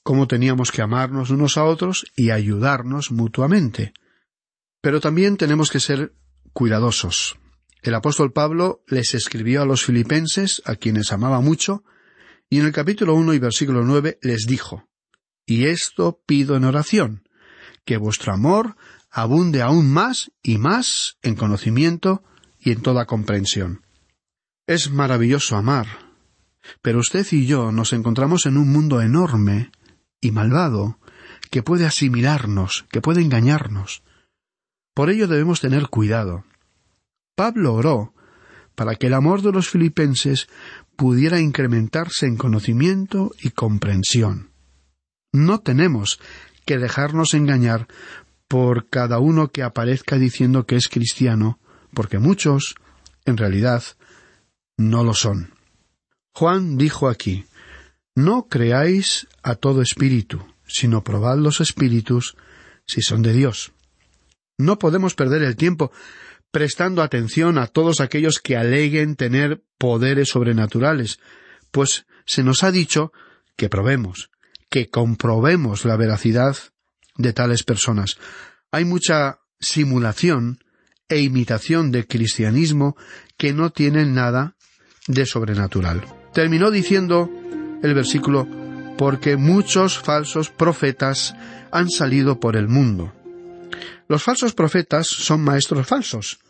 cómo 0.03 0.27
teníamos 0.27 0.73
que 0.73 0.83
amarnos 0.83 1.31
unos 1.31 1.57
a 1.57 1.65
otros 1.65 2.07
y 2.17 2.31
ayudarnos 2.31 3.11
mutuamente. 3.11 3.93
Pero 4.81 5.01
también 5.01 5.37
tenemos 5.37 5.71
que 5.71 5.81
ser 5.81 6.15
cuidadosos. 6.53 7.39
El 7.83 7.95
apóstol 7.95 8.33
Pablo 8.33 8.83
les 8.87 9.15
escribió 9.15 9.63
a 9.63 9.67
los 9.67 9.85
filipenses, 9.85 10.63
a 10.67 10.77
quienes 10.77 11.13
amaba 11.13 11.41
mucho, 11.41 11.85
y 12.49 12.59
en 12.59 12.67
el 12.67 12.73
capítulo 12.73 13.15
uno 13.15 13.33
y 13.33 13.39
versículo 13.39 13.85
nueve 13.85 14.19
les 14.23 14.47
dijo 14.47 14.89
Y 15.47 15.67
esto 15.67 16.21
pido 16.27 16.57
en 16.57 16.65
oración, 16.65 17.29
que 17.85 17.97
vuestro 17.97 18.33
amor 18.33 18.77
abunde 19.11 19.63
aún 19.63 19.91
más 19.91 20.31
y 20.43 20.59
más 20.59 21.17
en 21.23 21.37
conocimiento 21.37 22.23
y 22.59 22.73
en 22.73 22.83
toda 22.83 23.07
comprensión. 23.07 23.83
Es 24.67 24.91
maravilloso 24.91 25.57
amar, 25.57 25.87
pero 26.83 27.01
usted 27.01 27.27
y 27.33 27.47
yo 27.47 27.73
nos 27.73 27.93
encontramos 27.93 28.47
en 28.47 28.57
un 28.57 28.71
mundo 28.71 29.01
enorme 29.01 29.71
y 30.21 30.31
malvado 30.31 30.99
que 31.51 31.63
puede 31.63 31.87
asimilarnos, 31.87 32.87
que 32.91 33.01
puede 33.01 33.23
engañarnos. 33.23 34.03
Por 34.95 35.11
ello 35.11 35.27
debemos 35.27 35.61
tener 35.61 35.89
cuidado. 35.89 36.45
Pablo 37.35 37.75
oró 37.75 38.15
para 38.75 38.95
que 38.95 39.09
el 39.09 39.15
amor 39.15 39.43
de 39.43 39.53
los 39.53 39.69
filipenses 39.69 40.49
pudiera 40.97 41.41
incrementarse 41.41 42.27
en 42.27 42.37
conocimiento 42.37 43.33
y 43.41 43.51
comprensión. 43.51 44.51
No 45.33 45.61
tenemos 45.61 46.21
que 46.65 46.79
dejarnos 46.79 47.35
engañar 47.35 47.89
por 48.49 48.89
cada 48.89 49.19
uno 49.19 49.49
que 49.49 49.63
aparezca 49.63 50.17
diciendo 50.17 50.67
que 50.67 50.77
es 50.77 50.89
cristiano, 50.89 51.59
porque 51.95 52.19
muchos, 52.19 52.75
en 53.25 53.37
realidad, 53.37 53.83
no 54.77 55.05
lo 55.05 55.15
son. 55.15 55.55
Juan 56.33 56.77
dijo 56.77 57.09
aquí 57.09 57.45
no 58.25 58.49
creáis 58.49 59.27
a 59.43 59.55
todo 59.55 59.83
espíritu, 59.83 60.45
sino 60.67 61.03
probad 61.03 61.39
los 61.39 61.61
espíritus 61.61 62.37
si 62.87 63.03
son 63.03 63.23
de 63.23 63.33
Dios. 63.33 63.73
No 64.59 64.79
podemos 64.79 65.15
perder 65.15 65.43
el 65.43 65.57
tiempo 65.57 65.93
prestando 66.51 67.03
atención 67.03 67.59
a 67.59 67.67
todos 67.67 68.01
aquellos 68.01 68.41
que 68.41 68.57
aleguen 68.57 69.17
tener 69.17 69.63
poderes 69.79 70.31
sobrenaturales, 70.31 71.19
pues 71.71 72.07
se 72.27 72.43
nos 72.43 72.63
ha 72.65 72.73
dicho 72.73 73.13
que 73.57 73.69
probemos, 73.69 74.31
que 74.69 74.89
comprobemos 74.89 75.85
la 75.85 75.97
veracidad 75.97 76.57
de 77.17 77.33
tales 77.33 77.63
personas. 77.63 78.19
Hay 78.73 78.85
mucha 78.85 79.41
simulación 79.61 80.59
e 81.09 81.21
imitación 81.21 81.91
de 81.91 82.07
cristianismo 82.07 82.97
que 83.37 83.53
no 83.53 83.71
tienen 83.71 84.15
nada 84.15 84.57
de 85.07 85.27
sobrenatural. 85.27 86.05
Terminó 86.33 86.71
diciendo 86.71 87.31
el 87.83 87.95
versículo 87.95 88.47
porque 88.99 89.37
muchos 89.37 89.99
falsos 89.99 90.51
profetas 90.51 91.35
han 91.73 91.89
salido 91.89 92.39
por 92.39 92.57
el 92.57 92.69
mundo. 92.69 93.15
Los 94.09 94.23
falsos 94.23 94.55
profetas 94.55 95.07
son 95.07 95.43
maestros 95.43 95.87
falsos. 95.87 96.41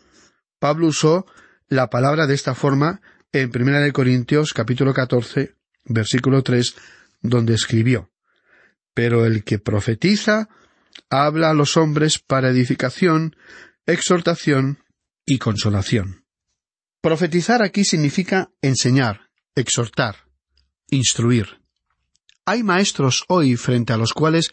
Pablo 0.59 0.87
usó 0.87 1.25
la 1.69 1.89
palabra 1.89 2.27
de 2.27 2.33
esta 2.33 2.55
forma 2.55 3.01
en 3.31 3.51
1 3.55 3.93
Corintios 3.93 4.53
capítulo 4.53 4.93
14 4.93 5.55
versículo 5.85 6.43
3 6.43 6.75
donde 7.21 7.53
escribió 7.53 8.11
Pero 8.93 9.25
el 9.25 9.43
que 9.43 9.59
profetiza 9.59 10.49
habla 11.09 11.51
a 11.51 11.53
los 11.53 11.77
hombres 11.77 12.19
para 12.19 12.49
edificación, 12.49 13.35
exhortación 13.85 14.79
y 15.25 15.37
consolación. 15.37 16.25
Profetizar 17.01 17.63
aquí 17.63 17.83
significa 17.85 18.51
enseñar, 18.61 19.29
exhortar, 19.55 20.27
instruir. 20.91 21.61
Hay 22.45 22.63
maestros 22.63 23.25
hoy 23.27 23.55
frente 23.55 23.93
a 23.93 23.97
los 23.97 24.13
cuales 24.13 24.51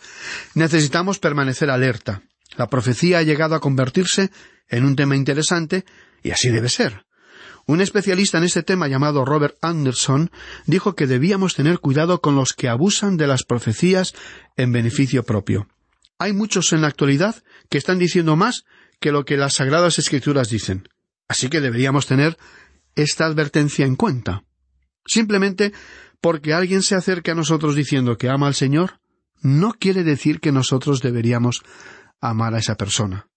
necesitamos 0.54 1.18
permanecer 1.18 1.68
alerta. 1.68 2.22
La 2.56 2.68
profecía 2.68 3.18
ha 3.18 3.22
llegado 3.22 3.54
a 3.54 3.60
convertirse 3.60 4.30
en 4.68 4.84
un 4.84 4.96
tema 4.96 5.16
interesante 5.16 5.84
y 6.22 6.30
así 6.30 6.48
debe 6.48 6.68
ser. 6.68 7.04
Un 7.66 7.82
especialista 7.82 8.38
en 8.38 8.44
este 8.44 8.62
tema 8.62 8.88
llamado 8.88 9.26
Robert 9.26 9.56
Anderson 9.60 10.30
dijo 10.64 10.94
que 10.94 11.06
debíamos 11.06 11.54
tener 11.54 11.80
cuidado 11.80 12.22
con 12.22 12.34
los 12.34 12.54
que 12.54 12.68
abusan 12.68 13.18
de 13.18 13.26
las 13.26 13.44
profecías 13.44 14.14
en 14.56 14.72
beneficio 14.72 15.22
propio. 15.22 15.68
Hay 16.18 16.32
muchos 16.32 16.72
en 16.72 16.80
la 16.80 16.88
actualidad 16.88 17.36
que 17.68 17.78
están 17.78 17.98
diciendo 17.98 18.36
más 18.36 18.64
que 19.00 19.12
lo 19.12 19.24
que 19.24 19.36
las 19.36 19.54
sagradas 19.54 19.98
escrituras 19.98 20.48
dicen. 20.48 20.88
Así 21.28 21.48
que 21.48 21.60
deberíamos 21.60 22.06
tener 22.06 22.38
esta 22.94 23.26
advertencia 23.26 23.84
en 23.84 23.96
cuenta. 23.96 24.44
Simplemente 25.06 25.72
porque 26.20 26.52
alguien 26.52 26.82
se 26.82 26.94
acerque 26.94 27.30
a 27.30 27.34
nosotros 27.34 27.74
diciendo 27.74 28.16
que 28.16 28.28
ama 28.28 28.46
al 28.46 28.54
Señor, 28.54 29.00
no 29.40 29.72
quiere 29.72 30.02
decir 30.04 30.40
que 30.40 30.52
nosotros 30.52 31.00
deberíamos 31.00 31.62
amar 32.20 32.54
a 32.54 32.58
esa 32.58 32.76
persona. 32.76 33.28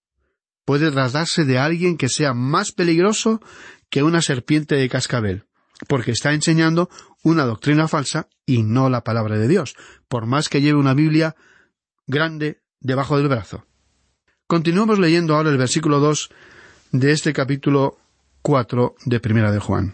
Puede 0.65 0.91
tratarse 0.91 1.45
de 1.45 1.59
alguien 1.59 1.97
que 1.97 2.09
sea 2.09 2.33
más 2.33 2.71
peligroso 2.71 3.41
que 3.89 4.03
una 4.03 4.21
serpiente 4.21 4.75
de 4.75 4.89
cascabel, 4.89 5.45
porque 5.87 6.11
está 6.11 6.33
enseñando 6.33 6.89
una 7.23 7.45
doctrina 7.45 7.87
falsa 7.87 8.29
y 8.45 8.63
no 8.63 8.89
la 8.89 9.03
palabra 9.03 9.37
de 9.37 9.47
Dios, 9.47 9.75
por 10.07 10.25
más 10.25 10.49
que 10.49 10.61
lleve 10.61 10.79
una 10.79 10.93
Biblia 10.93 11.35
grande 12.07 12.61
debajo 12.79 13.17
del 13.17 13.27
brazo. 13.27 13.65
Continuamos 14.47 14.99
leyendo 14.99 15.35
ahora 15.35 15.49
el 15.49 15.57
versículo 15.57 15.99
dos 15.99 16.29
de 16.91 17.11
este 17.11 17.31
capítulo 17.33 17.97
cuatro 18.41 18.95
de 19.05 19.19
Primera 19.19 19.51
de 19.51 19.59
Juan. 19.59 19.93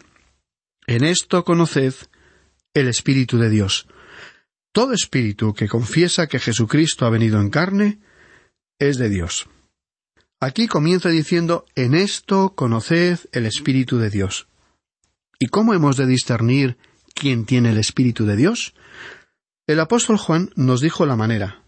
En 0.87 1.03
esto 1.03 1.43
conoced 1.43 1.93
el 2.79 2.87
Espíritu 2.87 3.39
de 3.39 3.49
Dios. 3.49 3.87
Todo 4.71 4.93
espíritu 4.93 5.53
que 5.55 5.67
confiesa 5.67 6.27
que 6.27 6.37
Jesucristo 6.37 7.05
ha 7.05 7.09
venido 7.09 7.41
en 7.41 7.49
carne 7.49 7.99
es 8.77 8.97
de 8.97 9.09
Dios. 9.09 9.47
Aquí 10.39 10.67
comienza 10.67 11.09
diciendo 11.09 11.65
En 11.73 11.95
esto 11.95 12.53
conoced 12.53 13.19
el 13.31 13.47
Espíritu 13.47 13.97
de 13.97 14.11
Dios. 14.11 14.47
¿Y 15.39 15.47
cómo 15.47 15.73
hemos 15.73 15.97
de 15.97 16.05
discernir 16.05 16.77
quién 17.15 17.45
tiene 17.45 17.71
el 17.71 17.79
Espíritu 17.79 18.25
de 18.27 18.35
Dios? 18.35 18.75
El 19.65 19.79
apóstol 19.79 20.17
Juan 20.17 20.51
nos 20.55 20.79
dijo 20.79 21.07
la 21.07 21.15
manera. 21.15 21.63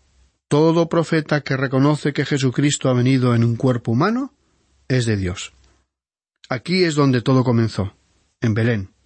Todo 0.48 0.90
profeta 0.90 1.42
que 1.42 1.58
reconoce 1.58 2.14
que 2.14 2.26
Jesucristo 2.26 2.88
ha 2.88 2.94
venido 2.94 3.34
en 3.34 3.44
un 3.44 3.56
cuerpo 3.56 3.92
humano 3.92 4.36
es 4.88 5.08
de 5.08 5.18
Dios. 5.18 5.54
Aquí 6.50 6.84
es 6.84 6.94
donde 6.94 7.24
todo 7.24 7.44
comenzó, 7.44 7.96
en 8.42 8.54
Belén. 8.54 8.99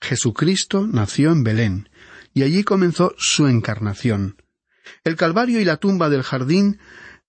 Jesucristo 0.00 0.86
nació 0.86 1.32
en 1.32 1.44
Belén, 1.44 1.88
y 2.34 2.42
allí 2.42 2.64
comenzó 2.64 3.14
su 3.18 3.46
encarnación. 3.46 4.42
El 5.04 5.16
Calvario 5.16 5.60
y 5.60 5.64
la 5.64 5.78
tumba 5.78 6.08
del 6.08 6.22
jardín 6.22 6.78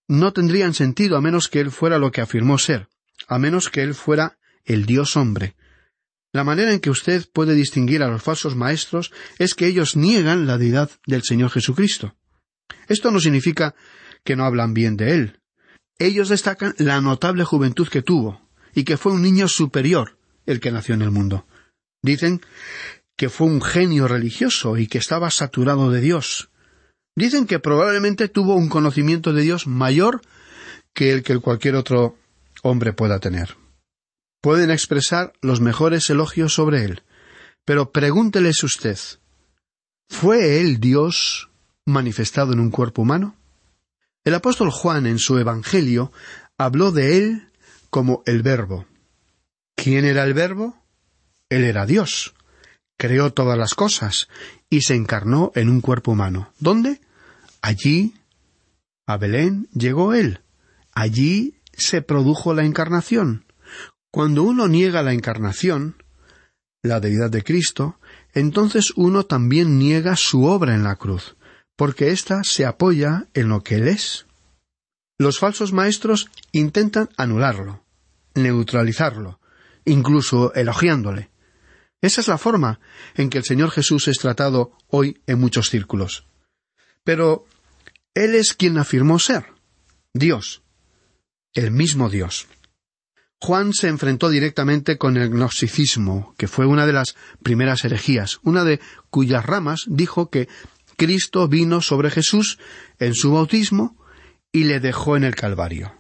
no 0.07 0.33
tendrían 0.33 0.73
sentido 0.73 1.17
a 1.17 1.21
menos 1.21 1.47
que 1.47 1.59
Él 1.59 1.71
fuera 1.71 1.97
lo 1.97 2.11
que 2.11 2.21
afirmó 2.21 2.57
ser, 2.57 2.87
a 3.27 3.39
menos 3.39 3.69
que 3.69 3.81
Él 3.81 3.93
fuera 3.93 4.37
el 4.65 4.85
Dios 4.85 5.15
hombre. 5.15 5.55
La 6.31 6.43
manera 6.43 6.73
en 6.73 6.79
que 6.79 6.89
usted 6.89 7.25
puede 7.31 7.55
distinguir 7.55 8.03
a 8.03 8.09
los 8.09 8.21
falsos 8.21 8.55
maestros 8.55 9.11
es 9.39 9.55
que 9.55 9.65
ellos 9.65 9.95
niegan 9.95 10.45
la 10.45 10.57
deidad 10.57 10.91
del 11.05 11.23
Señor 11.23 11.49
Jesucristo. 11.49 12.15
Esto 12.87 13.11
no 13.11 13.19
significa 13.19 13.75
que 14.23 14.35
no 14.35 14.43
hablan 14.43 14.73
bien 14.73 14.97
de 14.97 15.13
Él. 15.13 15.39
Ellos 15.99 16.29
destacan 16.29 16.75
la 16.77 17.01
notable 17.01 17.43
juventud 17.43 17.87
que 17.87 18.01
tuvo, 18.01 18.47
y 18.75 18.83
que 18.83 18.97
fue 18.97 19.13
un 19.13 19.23
niño 19.23 19.47
superior 19.47 20.17
el 20.45 20.59
que 20.59 20.71
nació 20.71 20.95
en 20.95 21.01
el 21.01 21.11
mundo. 21.11 21.47
Dicen 22.07 22.39
que 23.17 23.27
fue 23.27 23.47
un 23.47 23.61
genio 23.61 24.07
religioso 24.07 24.77
y 24.77 24.87
que 24.87 24.97
estaba 24.97 25.29
saturado 25.29 25.91
de 25.91 25.99
Dios. 25.99 26.49
Dicen 27.17 27.45
que 27.45 27.59
probablemente 27.59 28.29
tuvo 28.29 28.55
un 28.55 28.69
conocimiento 28.69 29.33
de 29.33 29.41
Dios 29.41 29.67
mayor 29.67 30.21
que 30.93 31.11
el 31.11 31.21
que 31.21 31.37
cualquier 31.39 31.75
otro 31.75 32.17
hombre 32.63 32.93
pueda 32.93 33.19
tener. 33.19 33.57
Pueden 34.41 34.71
expresar 34.71 35.33
los 35.41 35.59
mejores 35.59 36.09
elogios 36.09 36.53
sobre 36.53 36.85
él, 36.85 37.03
pero 37.65 37.91
pregúnteles 37.91 38.63
usted, 38.63 38.97
¿fue 40.07 40.61
él 40.61 40.79
Dios 40.79 41.49
manifestado 41.85 42.53
en 42.53 42.61
un 42.61 42.71
cuerpo 42.71 43.01
humano? 43.01 43.35
El 44.23 44.33
apóstol 44.33 44.71
Juan 44.71 45.07
en 45.07 45.19
su 45.19 45.37
Evangelio 45.37 46.13
habló 46.57 46.93
de 46.93 47.17
él 47.17 47.49
como 47.89 48.23
el 48.25 48.43
Verbo. 48.43 48.85
¿Quién 49.75 50.05
era 50.05 50.23
el 50.23 50.33
Verbo? 50.33 50.86
Él 51.49 51.63
era 51.63 51.85
Dios. 51.85 52.33
Creó 52.97 53.31
todas 53.31 53.57
las 53.57 53.75
cosas 53.75 54.27
y 54.69 54.81
se 54.81 54.95
encarnó 54.95 55.51
en 55.55 55.69
un 55.69 55.81
cuerpo 55.81 56.11
humano. 56.11 56.51
¿Dónde? 56.59 56.99
Allí, 57.61 58.15
a 59.05 59.17
Belén, 59.17 59.67
llegó 59.73 60.13
Él. 60.13 60.41
Allí 60.93 61.55
se 61.73 62.01
produjo 62.01 62.53
la 62.53 62.65
encarnación. 62.65 63.45
Cuando 64.11 64.43
uno 64.43 64.67
niega 64.67 65.03
la 65.03 65.13
encarnación, 65.13 65.95
la 66.81 66.99
deidad 66.99 67.29
de 67.29 67.43
Cristo, 67.43 67.99
entonces 68.33 68.91
uno 68.95 69.25
también 69.25 69.77
niega 69.77 70.15
su 70.15 70.45
obra 70.45 70.73
en 70.73 70.83
la 70.83 70.95
cruz, 70.95 71.35
porque 71.75 72.09
ésta 72.09 72.43
se 72.43 72.65
apoya 72.65 73.27
en 73.33 73.49
lo 73.49 73.61
que 73.61 73.75
Él 73.75 73.87
es. 73.87 74.25
Los 75.19 75.39
falsos 75.39 75.73
maestros 75.73 76.29
intentan 76.51 77.09
anularlo, 77.17 77.83
neutralizarlo, 78.35 79.39
incluso 79.85 80.53
elogiándole. 80.53 81.29
Esa 82.01 82.21
es 82.21 82.27
la 82.27 82.37
forma 82.37 82.79
en 83.15 83.29
que 83.29 83.39
el 83.39 83.43
Señor 83.43 83.71
Jesús 83.71 84.07
es 84.07 84.19
tratado 84.19 84.71
hoy 84.87 85.21
en 85.25 85.39
muchos 85.39 85.69
círculos. 85.69 86.25
Pero 87.03 87.45
Él 88.13 88.35
es 88.35 88.53
quien 88.53 88.77
afirmó 88.77 89.19
ser 89.19 89.45
Dios, 90.13 90.61
el 91.53 91.71
mismo 91.71 92.09
Dios. 92.09 92.47
Juan 93.39 93.73
se 93.73 93.87
enfrentó 93.87 94.29
directamente 94.29 94.97
con 94.97 95.15
el 95.15 95.29
gnosticismo, 95.29 96.33
que 96.37 96.47
fue 96.47 96.65
una 96.65 96.87
de 96.87 96.93
las 96.93 97.15
primeras 97.43 97.85
herejías, 97.85 98.39
una 98.43 98.63
de 98.63 98.79
cuyas 99.09 99.45
ramas 99.45 99.85
dijo 99.87 100.29
que 100.29 100.47
Cristo 100.95 101.47
vino 101.47 101.81
sobre 101.81 102.09
Jesús 102.09 102.57
en 102.97 103.13
su 103.13 103.33
bautismo 103.33 103.95
y 104.51 104.63
le 104.63 104.79
dejó 104.79 105.15
en 105.17 105.23
el 105.23 105.35
Calvario. 105.35 105.93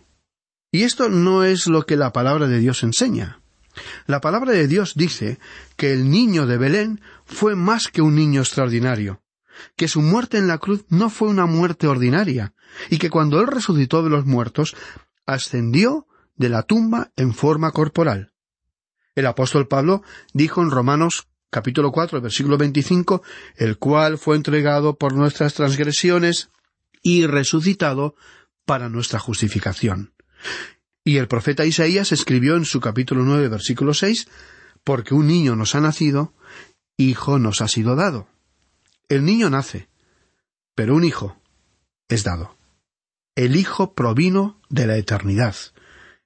Y 0.71 0.83
esto 0.83 1.09
no 1.09 1.43
es 1.43 1.67
lo 1.67 1.85
que 1.85 1.95
la 1.95 2.11
palabra 2.11 2.47
de 2.47 2.59
Dios 2.59 2.81
enseña. 2.81 3.39
La 4.05 4.21
palabra 4.21 4.51
de 4.51 4.67
Dios 4.67 4.93
dice 4.95 5.39
que 5.75 5.93
el 5.93 6.09
niño 6.09 6.45
de 6.45 6.57
Belén 6.57 7.01
fue 7.25 7.55
más 7.55 7.87
que 7.87 8.01
un 8.01 8.15
niño 8.15 8.41
extraordinario, 8.41 9.21
que 9.75 9.87
su 9.87 10.01
muerte 10.01 10.37
en 10.37 10.47
la 10.47 10.57
cruz 10.57 10.85
no 10.89 11.09
fue 11.09 11.29
una 11.29 11.45
muerte 11.45 11.87
ordinaria, 11.87 12.53
y 12.89 12.97
que 12.97 13.09
cuando 13.09 13.39
él 13.39 13.47
resucitó 13.47 14.03
de 14.03 14.09
los 14.09 14.25
muertos, 14.25 14.75
ascendió 15.25 16.07
de 16.35 16.49
la 16.49 16.63
tumba 16.63 17.11
en 17.15 17.33
forma 17.33 17.71
corporal. 17.71 18.33
El 19.15 19.25
apóstol 19.25 19.67
Pablo 19.67 20.03
dijo 20.33 20.61
en 20.61 20.69
Romanos 20.69 21.27
capítulo 21.49 21.91
cuatro, 21.91 22.21
versículo 22.21 22.57
veinticinco, 22.57 23.23
el 23.55 23.77
cual 23.77 24.17
fue 24.17 24.35
entregado 24.35 24.97
por 24.97 25.13
nuestras 25.13 25.53
transgresiones 25.55 26.49
y 27.01 27.25
resucitado 27.25 28.15
para 28.65 28.89
nuestra 28.89 29.17
justificación. 29.19 30.13
Y 31.07 31.17
el 31.17 31.29
profeta 31.29 31.65
Isaías 31.65 32.11
escribió 32.11 32.57
en 32.57 32.65
su 32.65 32.81
capítulo 32.81 33.23
nueve, 33.23 33.47
versículo 33.47 33.93
seis, 33.93 34.27
porque 34.83 35.13
un 35.13 35.27
niño 35.27 35.55
nos 35.55 35.73
ha 35.73 35.79
nacido, 35.79 36.33
hijo 36.97 37.39
nos 37.39 37.61
ha 37.61 37.69
sido 37.69 37.95
dado. 37.95 38.27
El 39.07 39.23
niño 39.23 39.49
nace, 39.49 39.87
pero 40.75 40.95
un 40.95 41.05
hijo 41.05 41.37
es 42.09 42.25
dado. 42.25 42.57
El 43.35 43.55
hijo 43.55 43.93
provino 43.93 44.59
de 44.69 44.85
la 44.85 44.97
eternidad 44.97 45.55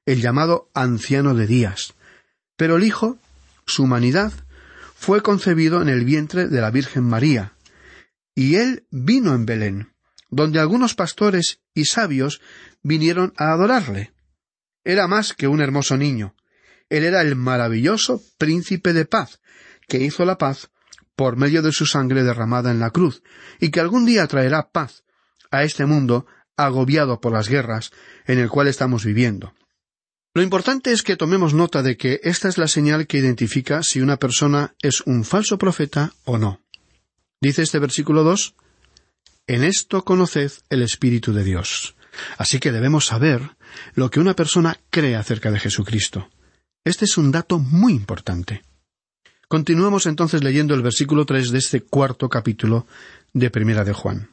el 0.06 0.22
llamado 0.22 0.70
anciano 0.74 1.36
de 1.36 1.48
días. 1.48 1.94
Pero 2.58 2.78
el 2.78 2.84
Hijo, 2.84 3.18
su 3.66 3.84
humanidad, 3.84 4.34
fue 4.96 5.22
concebido 5.22 5.82
en 5.82 5.90
el 5.90 6.06
vientre 6.06 6.48
de 6.48 6.60
la 6.60 6.72
Virgen 6.72 7.04
María, 7.04 7.54
y 8.36 8.56
él 8.56 8.86
vino 8.90 9.34
en 9.34 9.46
Belén, 9.46 9.94
donde 10.30 10.60
algunos 10.60 10.96
pastores 10.96 11.60
y 11.74 11.86
sabios 11.86 12.42
vinieron 12.82 13.34
a 13.38 13.52
adorarle. 13.52 14.12
Era 14.84 15.08
más 15.08 15.34
que 15.34 15.48
un 15.48 15.62
hermoso 15.62 15.98
niño. 15.98 16.36
Él 16.90 17.04
era 17.04 17.22
el 17.22 17.36
maravilloso 17.36 18.22
príncipe 18.38 18.94
de 18.94 19.06
paz, 19.06 19.40
que 19.88 20.00
hizo 20.00 20.26
la 20.26 20.38
paz 20.38 20.70
por 21.16 21.38
medio 21.38 21.62
de 21.62 21.72
su 21.72 21.86
sangre 21.86 22.24
derramada 22.24 22.72
en 22.72 22.80
la 22.80 22.90
cruz, 22.90 23.24
y 23.60 23.70
que 23.70 23.80
algún 23.80 24.06
día 24.06 24.28
traerá 24.28 24.72
paz 24.72 25.04
a 25.52 25.64
este 25.64 25.86
mundo 25.86 26.26
agobiado 26.58 27.22
por 27.22 27.34
las 27.34 27.48
guerras 27.48 27.92
en 28.26 28.40
el 28.40 28.50
cual 28.50 28.68
estamos 28.68 29.06
viviendo. 29.06 29.54
Lo 30.34 30.42
importante 30.42 30.94
es 30.94 31.04
que 31.04 31.18
tomemos 31.18 31.54
nota 31.54 31.84
de 31.84 31.98
que 31.98 32.22
esta 32.24 32.48
es 32.48 32.58
la 32.58 32.68
señal 32.68 33.06
que 33.06 33.18
identifica 33.18 33.84
si 33.84 34.00
una 34.00 34.18
persona 34.18 34.76
es 34.82 35.02
un 35.02 35.26
falso 35.26 35.58
profeta 35.58 36.14
o 36.24 36.38
no. 36.38 36.62
Dice 37.42 37.64
este 37.64 37.80
versículo 37.80 38.24
dos 38.24 38.56
En 39.48 39.64
esto 39.64 40.06
conoced 40.06 40.52
el 40.70 40.84
Espíritu 40.84 41.34
de 41.34 41.44
Dios. 41.44 41.96
Así 42.38 42.60
que 42.60 42.72
debemos 42.72 43.06
saber 43.06 43.56
lo 43.94 44.10
que 44.10 44.20
una 44.20 44.36
persona 44.36 44.78
cree 44.90 45.16
acerca 45.16 45.52
de 45.52 45.60
Jesucristo. 45.60 46.30
Este 46.84 47.06
es 47.06 47.18
un 47.18 47.32
dato 47.32 47.60
muy 47.60 47.94
importante. 47.94 48.64
Continuemos 49.48 50.06
entonces 50.06 50.44
leyendo 50.44 50.74
el 50.74 50.82
versículo 50.82 51.26
tres 51.26 51.52
de 51.52 51.60
este 51.60 51.82
cuarto 51.82 52.30
capítulo 52.30 52.88
de 53.34 53.50
Primera 53.50 53.84
de 53.84 53.94
Juan. 53.94 54.30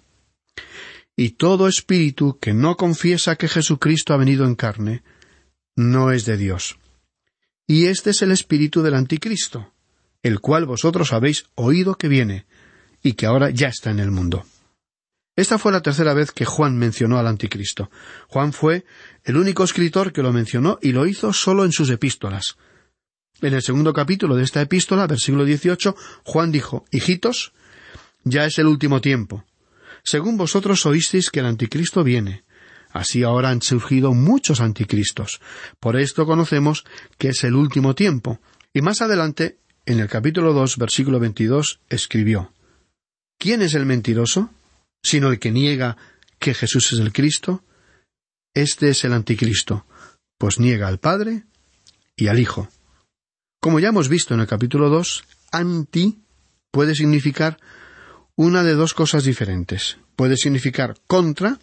Y 1.17 1.31
todo 1.31 1.67
espíritu 1.67 2.39
que 2.41 2.55
no 2.55 2.77
confiesa 2.77 3.37
que 3.37 3.49
Jesucristo 3.49 4.15
ha 4.15 4.17
venido 4.17 4.45
en 4.45 4.55
carne, 4.55 5.03
no 5.75 6.13
es 6.13 6.25
de 6.25 6.37
Dios. 6.37 6.79
Y 7.67 7.87
este 7.87 8.11
es 8.11 8.23
el 8.23 8.31
espíritu 8.31 8.83
del 8.83 8.95
anticristo, 8.95 9.73
el 10.23 10.41
cual 10.41 10.65
vosotros 10.65 11.13
habéis 11.13 11.47
oído 11.55 11.97
que 11.97 12.09
viene, 12.09 12.47
y 13.03 13.13
que 13.15 13.27
ahora 13.27 13.51
ya 13.51 13.69
está 13.69 13.91
en 13.91 13.99
el 13.99 14.11
mundo. 14.11 14.45
Esta 15.39 15.57
fue 15.57 15.71
la 15.71 15.83
tercera 15.83 16.15
vez 16.15 16.33
que 16.33 16.45
Juan 16.45 16.77
mencionó 16.77 17.17
al 17.17 17.29
anticristo. 17.29 17.93
Juan 18.27 18.53
fue 18.53 18.85
el 19.23 19.37
único 19.37 19.63
escritor 19.63 20.13
que 20.13 20.21
lo 20.21 20.33
mencionó 20.33 20.81
y 20.83 20.91
lo 20.91 21.07
hizo 21.07 21.33
solo 21.33 21.65
en 21.65 21.71
sus 21.71 21.91
epístolas. 21.91 22.57
En 23.41 23.55
el 23.55 23.63
segundo 23.63 23.93
capítulo 23.93 24.35
de 24.35 24.43
esta 24.43 24.61
epístola, 24.61 25.07
versículo 25.07 25.45
18, 25.45 25.95
Juan 26.25 26.51
dijo, 26.51 26.87
Hijitos, 26.91 27.53
ya 28.25 28.47
es 28.47 28.59
el 28.59 28.67
último 28.67 29.01
tiempo. 29.01 29.45
Según 30.03 30.37
vosotros 30.37 30.85
oísteis 30.87 31.31
que 31.31 31.39
el 31.39 31.47
anticristo 31.47 32.03
viene, 32.03 32.43
Así 32.91 33.23
ahora 33.23 33.51
han 33.51 33.63
surgido 33.63 34.15
muchos 34.15 34.61
anticristos. 34.61 35.41
Por 35.79 36.01
esto 36.01 36.27
conocemos 36.27 36.85
que 37.17 37.29
es 37.29 37.45
el 37.45 37.55
último 37.55 37.95
tiempo. 37.95 38.41
Y 38.75 38.81
más 38.81 39.03
adelante, 39.03 39.59
en 39.87 40.01
el 40.01 40.09
capítulo 40.09 40.53
dos, 40.53 40.79
versículo 40.79 41.21
veintidós, 41.21 41.79
escribió 41.89 42.53
¿Quién 43.39 43.63
es 43.63 43.75
el 43.75 43.87
mentiroso? 43.87 44.51
Sino 45.03 45.31
el 45.31 45.39
que 45.39 45.51
niega 45.51 45.97
que 46.39 46.55
Jesús 46.55 46.93
es 46.93 46.99
el 47.01 47.13
Cristo. 47.13 47.65
Este 48.55 48.91
es 48.91 49.05
el 49.05 49.13
anticristo, 49.13 49.87
pues 50.39 50.59
niega 50.59 50.89
al 50.89 50.99
Padre 50.99 51.45
y 52.17 52.29
al 52.29 52.39
Hijo. 52.39 52.69
Como 53.61 53.81
ya 53.81 53.89
hemos 53.89 54.09
visto 54.09 54.35
en 54.35 54.41
el 54.41 54.47
capítulo 54.47 54.89
dos, 54.89 55.25
anti 55.51 56.19
puede 56.71 56.95
significar 56.95 57.59
una 58.37 58.63
de 58.63 58.75
dos 58.75 58.95
cosas 58.95 59.25
diferentes. 59.25 59.99
Puede 60.15 60.37
significar 60.37 60.97
contra 61.07 61.59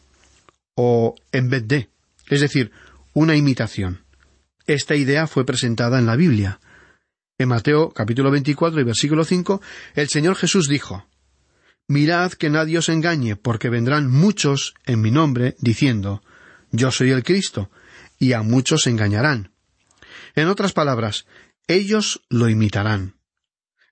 o 0.76 1.15
en 1.32 1.50
vez 1.50 1.67
de, 1.67 1.89
es 2.30 2.41
decir, 2.41 2.71
una 3.13 3.36
imitación. 3.36 4.04
Esta 4.67 4.95
idea 4.95 5.28
fue 5.28 5.45
presentada 5.45 6.00
en 6.00 6.06
la 6.06 6.15
Biblia. 6.15 6.60
En 7.38 7.50
Mateo 7.50 7.91
capítulo 7.91 8.32
24 8.32 8.80
y 8.80 8.84
versículo 8.84 9.24
5, 9.24 9.62
el 9.95 10.10
Señor 10.10 10.36
Jesús 10.36 10.67
dijo, 10.67 11.06
Mirad 11.88 12.34
que 12.34 12.50
nadie 12.50 12.80
os 12.80 12.89
engañe, 12.89 13.36
porque 13.36 13.69
vendrán 13.69 14.10
muchos 14.10 14.74
en 14.86 15.02
mi 15.02 15.12
nombre, 15.12 15.56
diciendo, 15.60 16.24
Yo 16.71 16.91
soy 16.91 17.12
el 17.12 17.24
Cristo, 17.24 17.69
y 18.17 18.34
a 18.34 18.41
muchos 18.41 18.88
engañarán. 18.88 19.52
En 20.36 20.48
otras 20.48 20.74
palabras, 20.74 21.26
ellos 21.67 22.21
lo 22.30 22.50
imitarán. 22.50 23.15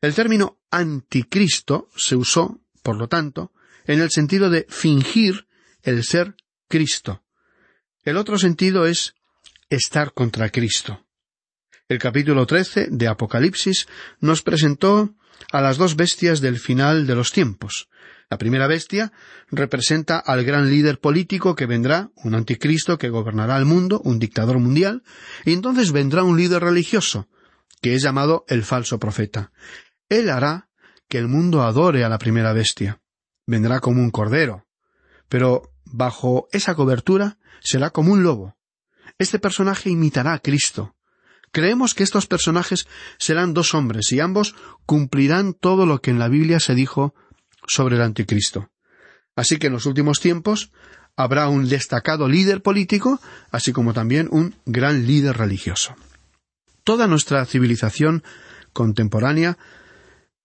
El 0.01 0.13
término 0.13 0.59
anticristo 0.71 1.89
se 1.95 2.15
usó, 2.15 2.59
por 2.81 2.97
lo 2.97 3.07
tanto, 3.07 3.51
en 3.85 4.01
el 4.01 4.11
sentido 4.11 4.49
de 4.49 4.65
fingir 4.69 5.47
el 5.83 6.03
ser 6.03 6.35
Cristo. 6.67 7.23
El 8.03 8.17
otro 8.17 8.37
sentido 8.37 8.85
es 8.85 9.15
estar 9.69 10.13
contra 10.13 10.49
Cristo. 10.49 11.05
El 11.87 11.99
capítulo 11.99 12.45
trece 12.45 12.87
de 12.89 13.07
Apocalipsis 13.07 13.87
nos 14.19 14.41
presentó 14.41 15.15
a 15.51 15.61
las 15.61 15.77
dos 15.77 15.95
bestias 15.95 16.41
del 16.41 16.59
final 16.59 17.07
de 17.07 17.15
los 17.15 17.31
tiempos. 17.31 17.89
La 18.29 18.37
primera 18.37 18.67
bestia 18.67 19.11
representa 19.51 20.17
al 20.17 20.43
gran 20.43 20.69
líder 20.69 20.99
político 20.99 21.55
que 21.55 21.65
vendrá, 21.65 22.09
un 22.15 22.33
anticristo 22.33 22.97
que 22.97 23.09
gobernará 23.09 23.57
el 23.57 23.65
mundo, 23.65 24.01
un 24.03 24.17
dictador 24.17 24.59
mundial, 24.59 25.03
y 25.45 25.53
entonces 25.53 25.91
vendrá 25.91 26.23
un 26.23 26.37
líder 26.37 26.63
religioso, 26.63 27.27
que 27.81 27.93
es 27.93 28.01
llamado 28.01 28.45
el 28.47 28.63
falso 28.63 28.97
profeta. 28.97 29.51
Él 30.09 30.29
hará 30.29 30.69
que 31.07 31.19
el 31.19 31.27
mundo 31.27 31.61
adore 31.61 32.03
a 32.03 32.09
la 32.09 32.17
primera 32.17 32.53
bestia. 32.53 33.01
Vendrá 33.45 33.81
como 33.81 34.01
un 34.01 34.09
cordero. 34.09 34.65
Pero 35.29 35.73
bajo 35.85 36.47
esa 36.51 36.75
cobertura, 36.75 37.37
será 37.61 37.91
como 37.91 38.13
un 38.13 38.23
lobo. 38.23 38.57
Este 39.19 39.37
personaje 39.37 39.89
imitará 39.89 40.33
a 40.33 40.39
Cristo. 40.39 40.95
Creemos 41.53 41.93
que 41.93 42.01
estos 42.01 42.25
personajes 42.25 42.87
serán 43.19 43.53
dos 43.53 43.75
hombres 43.75 44.11
y 44.11 44.19
ambos 44.19 44.55
cumplirán 44.87 45.53
todo 45.53 45.85
lo 45.85 46.01
que 46.01 46.09
en 46.09 46.17
la 46.17 46.27
Biblia 46.27 46.59
se 46.59 46.73
dijo 46.73 47.13
sobre 47.67 47.95
el 47.95 48.01
anticristo. 48.01 48.71
Así 49.35 49.57
que 49.57 49.67
en 49.67 49.73
los 49.73 49.85
últimos 49.85 50.19
tiempos 50.19 50.71
habrá 51.15 51.47
un 51.49 51.69
destacado 51.69 52.27
líder 52.27 52.63
político, 52.63 53.21
así 53.51 53.71
como 53.71 53.93
también 53.93 54.29
un 54.31 54.55
gran 54.65 55.05
líder 55.05 55.37
religioso. 55.37 55.95
Toda 56.83 57.05
nuestra 57.05 57.45
civilización 57.45 58.23
contemporánea 58.73 59.59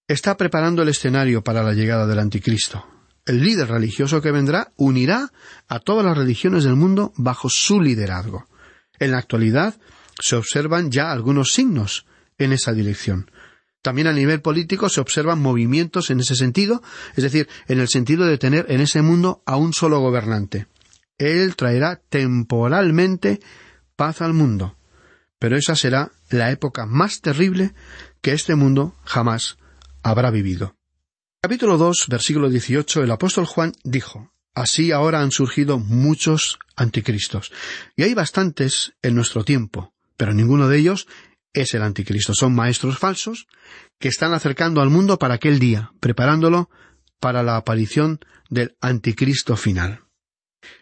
está 0.08 0.36
preparando 0.36 0.82
el 0.82 0.90
escenario 0.90 1.42
para 1.42 1.62
la 1.62 1.72
llegada 1.72 2.06
del 2.06 2.18
anticristo. 2.18 2.86
el 3.24 3.42
líder 3.42 3.68
religioso 3.68 4.22
que 4.22 4.30
vendrá 4.30 4.72
unirá 4.76 5.32
a 5.68 5.80
todas 5.80 6.04
las 6.04 6.16
religiones 6.16 6.64
del 6.64 6.76
mundo 6.76 7.12
bajo 7.16 7.48
su 7.50 7.80
liderazgo. 7.80 8.46
En 8.98 9.10
la 9.10 9.18
actualidad 9.18 9.74
se 10.20 10.36
observan 10.36 10.90
ya 10.90 11.10
algunos 11.10 11.50
signos 11.52 12.06
en 12.38 12.52
esa 12.52 12.72
dirección. 12.72 13.30
También 13.82 14.08
a 14.08 14.12
nivel 14.12 14.40
político 14.40 14.88
se 14.88 15.00
observan 15.00 15.40
movimientos 15.40 16.10
en 16.10 16.20
ese 16.20 16.34
sentido, 16.34 16.82
es 17.16 17.22
decir, 17.22 17.48
en 17.68 17.80
el 17.80 17.88
sentido 17.88 18.26
de 18.26 18.38
tener 18.38 18.66
en 18.68 18.80
ese 18.80 19.02
mundo 19.02 19.42
a 19.46 19.56
un 19.56 19.72
solo 19.72 20.00
gobernante. 20.00 20.66
Él 21.16 21.56
traerá 21.56 22.00
temporalmente 22.08 23.40
paz 23.96 24.20
al 24.20 24.34
mundo. 24.34 24.76
Pero 25.38 25.56
esa 25.56 25.76
será 25.76 26.10
la 26.30 26.50
época 26.50 26.86
más 26.86 27.20
terrible 27.20 27.72
que 28.20 28.32
este 28.32 28.56
mundo 28.56 28.96
jamás 29.04 29.56
habrá 30.02 30.30
vivido. 30.30 30.76
Capítulo 31.40 31.78
2, 31.78 32.06
versículo 32.08 32.48
18, 32.48 33.04
el 33.04 33.10
apóstol 33.12 33.46
Juan 33.46 33.72
dijo, 33.84 34.32
Así 34.54 34.90
ahora 34.90 35.20
han 35.20 35.30
surgido 35.30 35.78
muchos 35.78 36.58
anticristos. 36.74 37.52
Y 37.94 38.02
hay 38.02 38.14
bastantes 38.14 38.94
en 39.02 39.14
nuestro 39.14 39.44
tiempo, 39.44 39.94
pero 40.18 40.34
ninguno 40.34 40.68
de 40.68 40.76
ellos 40.76 41.08
es 41.54 41.72
el 41.72 41.82
anticristo. 41.82 42.34
Son 42.34 42.54
maestros 42.54 42.98
falsos 42.98 43.46
que 43.98 44.08
están 44.08 44.34
acercando 44.34 44.82
al 44.82 44.90
mundo 44.90 45.18
para 45.18 45.34
aquel 45.34 45.58
día, 45.58 45.92
preparándolo 46.00 46.68
para 47.20 47.42
la 47.42 47.56
aparición 47.56 48.20
del 48.50 48.76
anticristo 48.82 49.56
final. 49.56 50.02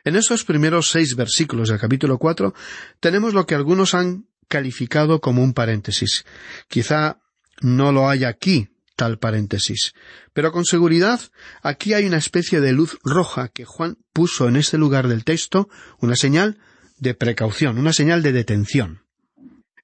En 0.05 0.17
estos 0.17 0.45
primeros 0.45 0.91
seis 0.91 1.15
versículos 1.15 1.69
del 1.69 1.79
capítulo 1.79 2.19
cuatro 2.19 2.55
tenemos 2.99 3.35
lo 3.35 3.47
que 3.47 3.55
algunos 3.55 3.95
han 3.95 4.27
calificado 4.49 5.21
como 5.21 5.43
un 5.43 5.53
paréntesis. 5.53 6.25
Quizá 6.69 7.21
no 7.61 7.93
lo 7.93 8.09
haya 8.09 8.29
aquí 8.29 8.71
tal 8.97 9.19
paréntesis, 9.19 9.93
pero 10.33 10.53
con 10.53 10.65
seguridad 10.65 11.21
aquí 11.63 11.93
hay 11.93 12.07
una 12.07 12.17
especie 12.17 12.63
de 12.63 12.73
luz 12.73 12.99
roja 13.05 13.49
que 13.49 13.67
Juan 13.67 13.99
puso 14.15 14.49
en 14.49 14.57
este 14.57 14.79
lugar 14.79 15.07
del 15.07 15.25
texto, 15.25 15.69
una 16.01 16.17
señal 16.17 16.59
de 16.99 17.13
precaución, 17.15 17.77
una 17.77 17.93
señal 17.93 18.23
de 18.23 18.33
detención. 18.33 19.06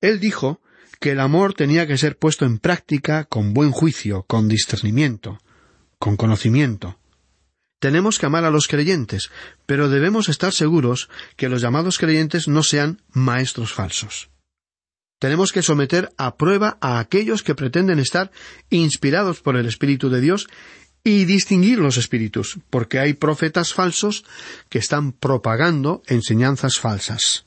Él 0.03 0.21
dijo 0.21 0.61
que 1.01 1.13
el 1.13 1.21
amor 1.21 1.55
tenía 1.55 1.87
que 1.87 1.97
ser 1.97 2.19
puesto 2.19 2.45
en 2.45 2.59
práctica 2.59 3.25
con 3.25 3.55
buen 3.55 3.71
juicio, 3.71 4.25
con 4.25 4.49
discernimiento, 4.49 5.39
con 5.99 6.17
conocimiento. 6.17 6.99
Tenemos 7.81 8.19
que 8.19 8.27
amar 8.27 8.45
a 8.45 8.51
los 8.51 8.69
creyentes, 8.69 9.31
pero 9.67 9.89
debemos 9.89 10.29
estar 10.29 10.53
seguros 10.53 11.09
que 11.37 11.49
los 11.49 11.63
llamados 11.63 11.99
creyentes 11.99 12.47
no 12.47 12.63
sean 12.63 13.01
maestros 13.11 13.73
falsos. 13.73 14.31
Tenemos 15.19 15.53
que 15.53 15.63
someter 15.63 16.13
a 16.17 16.37
prueba 16.37 16.79
a 16.81 16.99
aquellos 16.99 17.45
que 17.45 17.55
pretenden 17.55 18.01
estar 18.01 18.33
inspirados 18.71 19.41
por 19.41 19.57
el 19.57 19.67
Espíritu 19.67 20.11
de 20.11 20.21
Dios 20.21 20.49
y 21.05 21.25
distinguir 21.25 21.79
los 21.79 21.97
espíritus, 21.97 22.59
porque 22.71 22.99
hay 22.99 23.15
profetas 23.15 23.73
falsos 23.73 24.25
que 24.69 24.79
están 24.79 25.13
propagando 25.13 26.03
enseñanzas 26.07 26.79
falsas. 26.79 27.47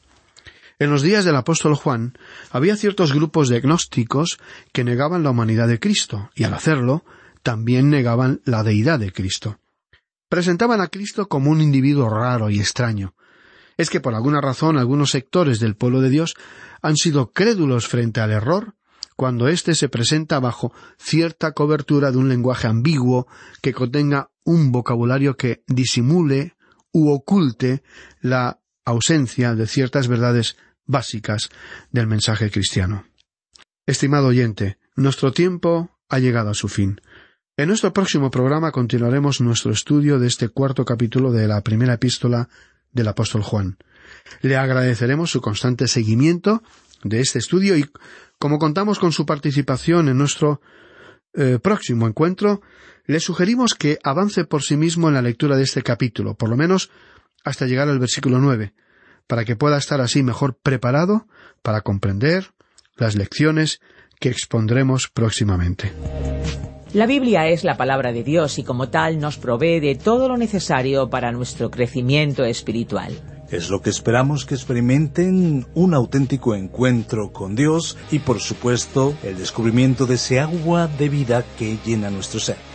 En 0.78 0.90
los 0.90 1.02
días 1.02 1.24
del 1.24 1.38
apóstol 1.38 1.76
Juan 1.76 2.18
había 2.52 2.76
ciertos 2.76 3.14
grupos 3.14 3.48
de 3.48 3.62
gnósticos 3.62 4.40
que 4.74 4.84
negaban 4.84 5.24
la 5.24 5.30
humanidad 5.30 5.70
de 5.70 5.80
Cristo, 5.80 6.30
y 6.36 6.44
al 6.44 6.54
hacerlo 6.54 7.06
también 7.44 7.90
negaban 7.90 8.42
la 8.44 8.62
deidad 8.64 9.00
de 9.00 9.14
Cristo. 9.14 9.60
Presentaban 10.28 10.82
a 10.82 10.88
Cristo 10.88 11.30
como 11.30 11.50
un 11.52 11.62
individuo 11.62 12.10
raro 12.10 12.50
y 12.50 12.60
extraño. 12.60 13.14
Es 13.78 13.90
que 13.90 14.02
por 14.02 14.16
alguna 14.16 14.42
razón 14.42 14.78
algunos 14.78 15.12
sectores 15.12 15.60
del 15.60 15.76
pueblo 15.76 16.02
de 16.02 16.10
Dios 16.10 16.34
han 16.82 16.98
sido 16.98 17.32
crédulos 17.32 17.88
frente 17.88 18.20
al 18.20 18.32
error 18.32 18.76
cuando 19.16 19.48
éste 19.48 19.76
se 19.76 19.88
presenta 19.88 20.42
bajo 20.42 20.74
cierta 20.98 21.54
cobertura 21.54 22.12
de 22.12 22.18
un 22.18 22.28
lenguaje 22.28 22.68
ambiguo 22.68 23.28
que 23.62 23.74
contenga 23.74 24.30
un 24.44 24.74
vocabulario 24.74 25.38
que 25.38 25.64
disimule 25.68 26.56
u 26.92 27.12
oculte 27.12 27.82
la 28.20 28.60
ausencia 28.84 29.56
de 29.56 29.68
ciertas 29.68 30.08
verdades 30.08 30.58
básicas 30.86 31.50
del 31.92 32.08
mensaje 32.08 32.52
cristiano. 32.52 33.06
Estimado 33.86 34.28
oyente, 34.28 34.78
nuestro 34.96 35.32
tiempo 35.32 35.92
ha 36.10 36.20
llegado 36.20 36.50
a 36.50 36.54
su 36.54 36.68
fin. 36.68 37.02
En 37.58 37.70
nuestro 37.70 37.94
próximo 37.94 38.32
programa 38.32 38.72
continuaremos 38.72 39.42
nuestro 39.42 39.72
estudio 39.72 40.20
de 40.20 40.28
este 40.28 40.50
cuarto 40.50 40.86
capítulo 40.86 41.32
de 41.32 41.48
la 41.48 41.62
primera 41.62 41.94
epístola 41.94 42.50
del 42.92 43.08
apóstol 43.08 43.44
Juan. 43.44 43.78
Le 44.42 44.58
agradeceremos 44.58 45.32
su 45.32 45.42
constante 45.42 45.88
seguimiento 45.88 46.64
de 47.04 47.22
este 47.22 47.40
estudio 47.40 47.78
y 47.78 47.86
como 48.40 48.60
contamos 48.60 49.00
con 49.00 49.12
su 49.12 49.26
participación 49.26 50.10
en 50.10 50.18
nuestro 50.18 50.62
eh, 51.34 51.60
próximo 51.62 52.08
encuentro, 52.08 52.62
le 53.06 53.20
sugerimos 53.20 53.76
que 53.76 54.00
avance 54.04 54.46
por 54.46 54.64
sí 54.64 54.78
mismo 54.78 55.08
en 55.08 55.14
la 55.14 55.22
lectura 55.22 55.56
de 55.56 55.64
este 55.64 55.84
capítulo, 55.84 56.36
por 56.36 56.50
lo 56.50 56.58
menos 56.58 56.90
hasta 57.44 57.68
llegar 57.68 57.88
al 57.88 58.00
versículo 58.00 58.40
nueve, 58.40 58.74
para 59.28 59.46
que 59.46 59.56
pueda 59.56 59.78
estar 59.78 60.02
así 60.02 60.24
mejor 60.24 60.56
preparado 60.56 61.28
para 61.62 61.82
comprender 61.82 62.52
las 62.96 63.16
lecciones 63.16 63.80
que 64.20 64.30
expondremos 64.30 65.10
próximamente. 65.14 65.92
La 66.94 67.08
Biblia 67.08 67.48
es 67.50 67.66
la 67.66 67.76
palabra 67.76 68.14
de 68.14 68.24
Dios 68.24 68.58
y 68.58 68.64
como 68.64 68.88
tal 68.88 69.20
nos 69.20 69.38
provee 69.38 69.82
de 69.82 69.96
todo 69.96 70.30
lo 70.30 70.38
necesario 70.38 71.10
para 71.10 71.34
nuestro 71.34 71.70
crecimiento 71.70 72.46
espiritual. 72.46 73.12
Es 73.52 73.70
lo 73.70 73.82
que 73.82 73.90
esperamos 73.90 74.46
que 74.46 74.56
experimenten 74.56 75.68
un 75.76 75.94
auténtico 75.94 76.56
encuentro 76.56 77.34
con 77.34 77.56
Dios 77.56 77.98
y 78.12 78.20
por 78.20 78.40
supuesto 78.40 79.14
el 79.24 79.38
descubrimiento 79.38 80.06
de 80.06 80.16
ese 80.16 80.40
agua 80.40 80.88
de 80.88 81.10
vida 81.10 81.44
que 81.58 81.78
llena 81.86 82.10
nuestro 82.10 82.40
ser. 82.40 82.75